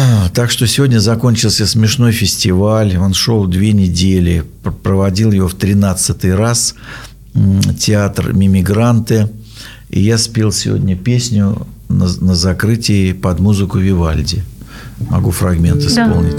Так 0.34 0.50
что 0.50 0.66
сегодня 0.66 0.98
закончился 0.98 1.66
смешной 1.66 2.12
фестиваль. 2.12 2.96
Он 2.96 3.14
шел 3.14 3.46
две 3.46 3.72
недели. 3.72 4.44
Пр- 4.62 4.72
Проводил 4.72 5.32
его 5.32 5.48
в 5.48 5.54
тринадцатый 5.54 6.34
раз. 6.34 6.74
М, 7.34 7.60
Театр 7.78 8.32
«Мимигранты». 8.32 9.28
И 9.90 10.00
я 10.00 10.18
спел 10.18 10.50
сегодня 10.52 10.96
песню 10.96 11.66
на, 11.88 12.06
на 12.20 12.34
закрытии 12.34 13.12
под 13.12 13.38
музыку 13.40 13.78
Вивальди. 13.78 14.42
Могу 15.10 15.30
фрагмент 15.30 15.80
Да. 15.80 15.86
исполнить. 15.86 16.32
С 16.32 16.36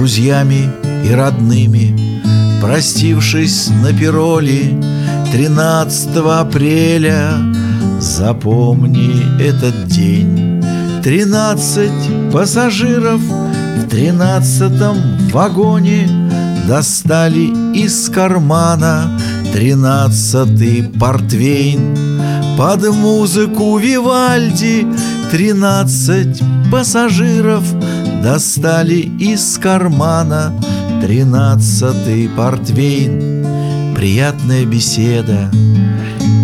друзьями 0.00 0.70
и 1.04 1.12
родными 1.12 1.94
Простившись 2.62 3.68
на 3.82 3.92
пироли 3.92 4.74
13 5.30 6.16
апреля. 6.16 7.32
Запомни 8.00 9.38
этот 9.38 9.88
день. 9.88 10.64
Тринадцать 11.04 12.32
пассажиров 12.32 13.20
В 13.20 13.88
тринадцатом 13.90 14.96
вагоне 15.32 16.08
Достали 16.66 17.74
из 17.74 18.08
кармана 18.08 19.20
Тринадцатый 19.52 20.90
портвейн. 20.98 21.94
Под 22.56 22.88
музыку 22.88 23.76
Вивальди 23.76 24.86
Тринадцать 25.30 26.42
пассажиров 26.72 27.64
Достали 28.22 29.10
из 29.18 29.56
кармана 29.56 30.52
Тринадцатый 31.00 32.28
портвейн. 32.28 33.94
Приятная 33.96 34.66
беседа 34.66 35.50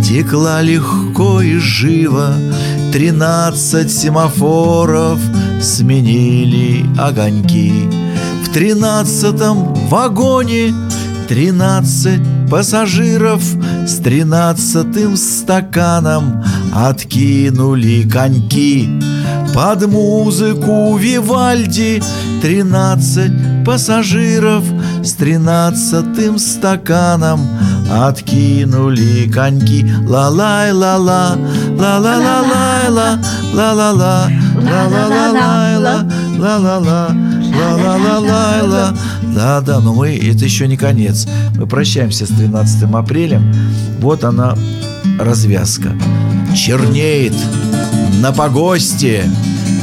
Текла 0.02 0.62
легко 0.62 1.42
и 1.42 1.58
живо. 1.58 2.32
Тринадцать 2.92 3.92
семафоров 3.92 5.18
Сменили 5.60 6.86
огоньки. 6.98 7.72
В 8.42 8.52
тринадцатом 8.54 9.74
вагоне 9.88 10.72
Тринадцать 11.28 12.22
пассажиров 12.50 13.42
С 13.86 13.96
тринадцатым 13.96 15.14
стаканом 15.14 16.42
Откинули 16.74 18.08
коньки 18.08 18.88
под 19.56 19.86
музыку 19.86 20.98
Вивальди. 20.98 22.02
Тринадцать 22.42 23.64
пассажиров 23.64 24.62
с 25.02 25.14
тринадцатым 25.14 26.38
стаканом. 26.38 27.40
Откинули 27.90 29.30
коньки. 29.32 29.86
Ла-лай, 30.06 30.72
ла-ла, 30.72 31.38
ла-ла-ла-лай-ла 31.70 33.18
Ла-ла-ла, 33.54 34.28
ла-ла-ла-лай-ла 34.56 36.06
Ла-ла-ла, 36.38 37.08
ла-ла-ла-лай-ла 37.58 38.94
Да-да, 39.34 39.80
но 39.80 39.94
мы, 39.94 40.16
это 40.16 40.44
еще 40.44 40.68
не 40.68 40.76
конец. 40.76 41.26
Мы 41.56 41.66
прощаемся 41.66 42.26
с 42.26 42.28
13 42.28 42.92
апреля. 42.92 43.40
Вот 44.00 44.22
она, 44.24 44.54
развязка. 45.18 45.92
Чернеет 46.54 47.34
на 48.20 48.32
погосте 48.32 49.24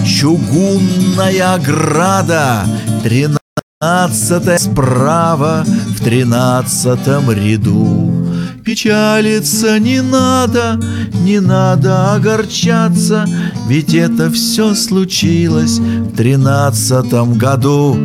Чугунная 0.06 1.54
ограда 1.54 2.66
Тринадцатая 3.04 4.58
справа 4.58 5.64
В 5.66 6.04
тринадцатом 6.04 7.32
ряду 7.32 8.12
Печалиться 8.66 9.78
не 9.78 10.02
надо, 10.02 10.80
не 11.26 11.42
надо 11.42 12.14
огорчаться, 12.14 13.26
Ведь 13.68 13.94
это 13.94 14.32
все 14.32 14.74
случилось 14.74 15.80
в 15.80 16.16
тринадцатом 16.16 17.38
году. 17.38 17.98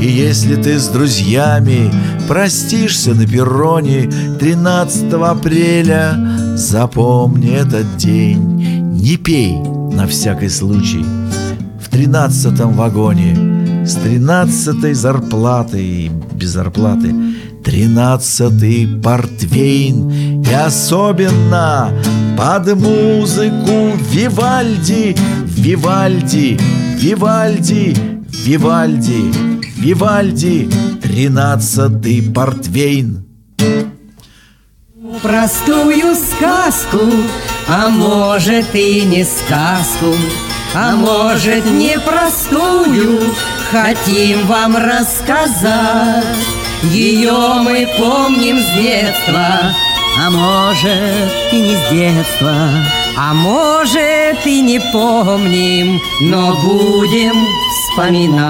И 0.00 0.06
если 0.06 0.54
ты 0.54 0.78
с 0.78 0.88
друзьями 0.88 1.92
простишься 2.26 3.14
на 3.14 3.26
перроне 3.26 4.10
13 4.38 5.12
апреля, 5.14 6.16
запомни 6.56 7.50
этот 7.50 7.96
день, 7.96 8.77
не 8.98 9.16
пей 9.16 9.58
на 9.92 10.06
всякий 10.06 10.48
случай. 10.48 11.04
В 11.80 11.88
тринадцатом 11.88 12.74
вагоне 12.74 13.84
с 13.86 13.94
тринадцатой 13.94 14.92
зарплатой 14.92 15.84
и 15.84 16.10
без 16.34 16.50
зарплаты 16.50 17.14
Тринадцатый 17.64 18.86
портвейн 19.02 20.42
И 20.42 20.52
особенно 20.52 21.90
под 22.36 22.74
музыку 22.74 23.96
Вивальди 24.10 25.16
Вивальди, 25.46 26.58
Вивальди, 26.98 27.96
Вивальди, 28.44 29.32
Вивальди 29.78 30.68
Тринадцатый 31.02 32.22
портвейн 32.22 33.24
Простую 35.22 36.14
сказку, 36.14 36.98
а 37.68 37.88
может 37.88 38.74
и 38.74 39.02
не 39.02 39.24
сказку 39.24 40.14
а 40.74 40.96
может 40.96 41.64
непростую 41.64 43.34
Хотим 43.70 44.46
вам 44.46 44.76
рассказать 44.76 46.24
Ее 46.84 47.32
мы 47.62 47.88
помним 47.98 48.58
с 48.58 48.74
детства. 48.74 49.72
А 50.20 50.30
может 50.30 51.32
и 51.52 51.60
не 51.60 51.76
с 51.76 51.90
детства 51.90 52.70
А 53.16 53.32
может 53.34 54.44
и 54.46 54.60
не 54.60 54.80
помним 54.92 56.00
Но 56.22 56.54
будем 56.56 57.46
вспоминать 57.92 58.48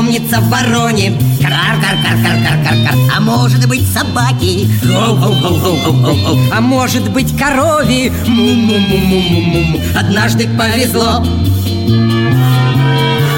помнится 0.00 0.40
вороне 0.40 1.12
Кар-кар-кар-кар-кар-кар 1.42 2.94
А 3.14 3.20
может 3.20 3.68
быть 3.68 3.86
собаки? 3.86 4.66
А 6.50 6.60
может 6.62 7.10
быть 7.10 7.36
корови 7.36 8.10
Однажды 9.94 10.48
повезло. 10.56 11.22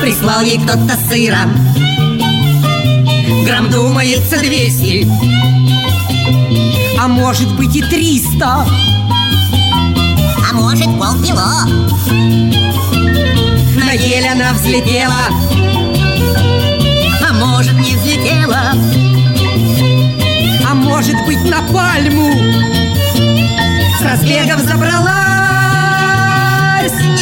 Прислал 0.02 0.42
ей 0.42 0.58
кто-то 0.58 0.96
сыра. 1.08 1.48
Грамм 3.44 3.70
думается 3.70 4.38
двести. 4.38 5.08
А 6.98 7.08
может 7.08 7.52
быть 7.56 7.74
и 7.74 7.82
триста. 7.82 8.64
А 10.48 10.54
может 10.54 10.86
полкило. 10.98 11.66
На 13.84 13.92
ель 13.92 14.28
она 14.28 14.52
взлетела 14.52 15.81
Не 17.82 17.96
взлетела 17.96 18.74
А 20.70 20.74
может 20.74 21.16
быть 21.26 21.42
на 21.44 21.60
пальму 21.72 22.30
С 23.98 24.02
разбегов 24.02 24.60
забралась. 24.60 25.22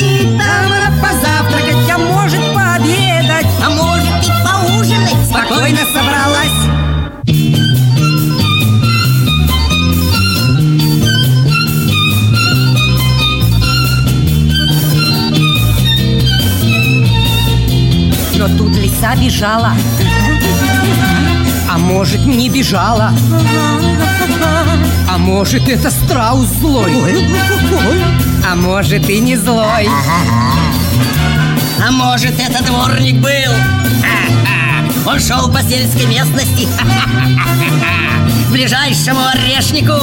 И 0.03 0.39
там 0.39 0.73
она 0.73 0.91
позавтракать, 1.01 1.91
а 1.91 1.99
может 1.99 2.41
пообедать. 2.55 3.47
А 3.65 3.71
может 3.71 4.25
и 4.25 4.31
поужинать. 4.45 5.27
Спокойно 5.27 5.81
собралась. 5.95 6.61
Но 18.37 18.49
тут 18.57 18.77
лиса 18.77 19.15
бежала 19.17 19.73
может 21.91 22.25
не 22.25 22.49
бежала. 22.49 23.13
А 25.09 25.19
может 25.19 25.69
это 25.69 25.91
страус 25.91 26.47
злой? 26.61 26.93
А 28.49 28.55
может 28.55 29.11
и 29.11 29.19
не 29.19 29.37
злой? 29.37 29.89
А 31.85 31.91
может 31.91 32.39
это 32.39 32.63
дворник 32.65 33.17
был. 33.17 33.53
Он 35.05 35.19
шел 35.19 35.51
по 35.51 35.61
сельской 35.63 36.07
местности. 36.07 36.69
К 38.49 38.53
ближайшему 38.53 39.21
орешнику. 39.35 39.99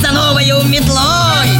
За 0.00 0.12
новою 0.12 0.62
метлой 0.64 1.59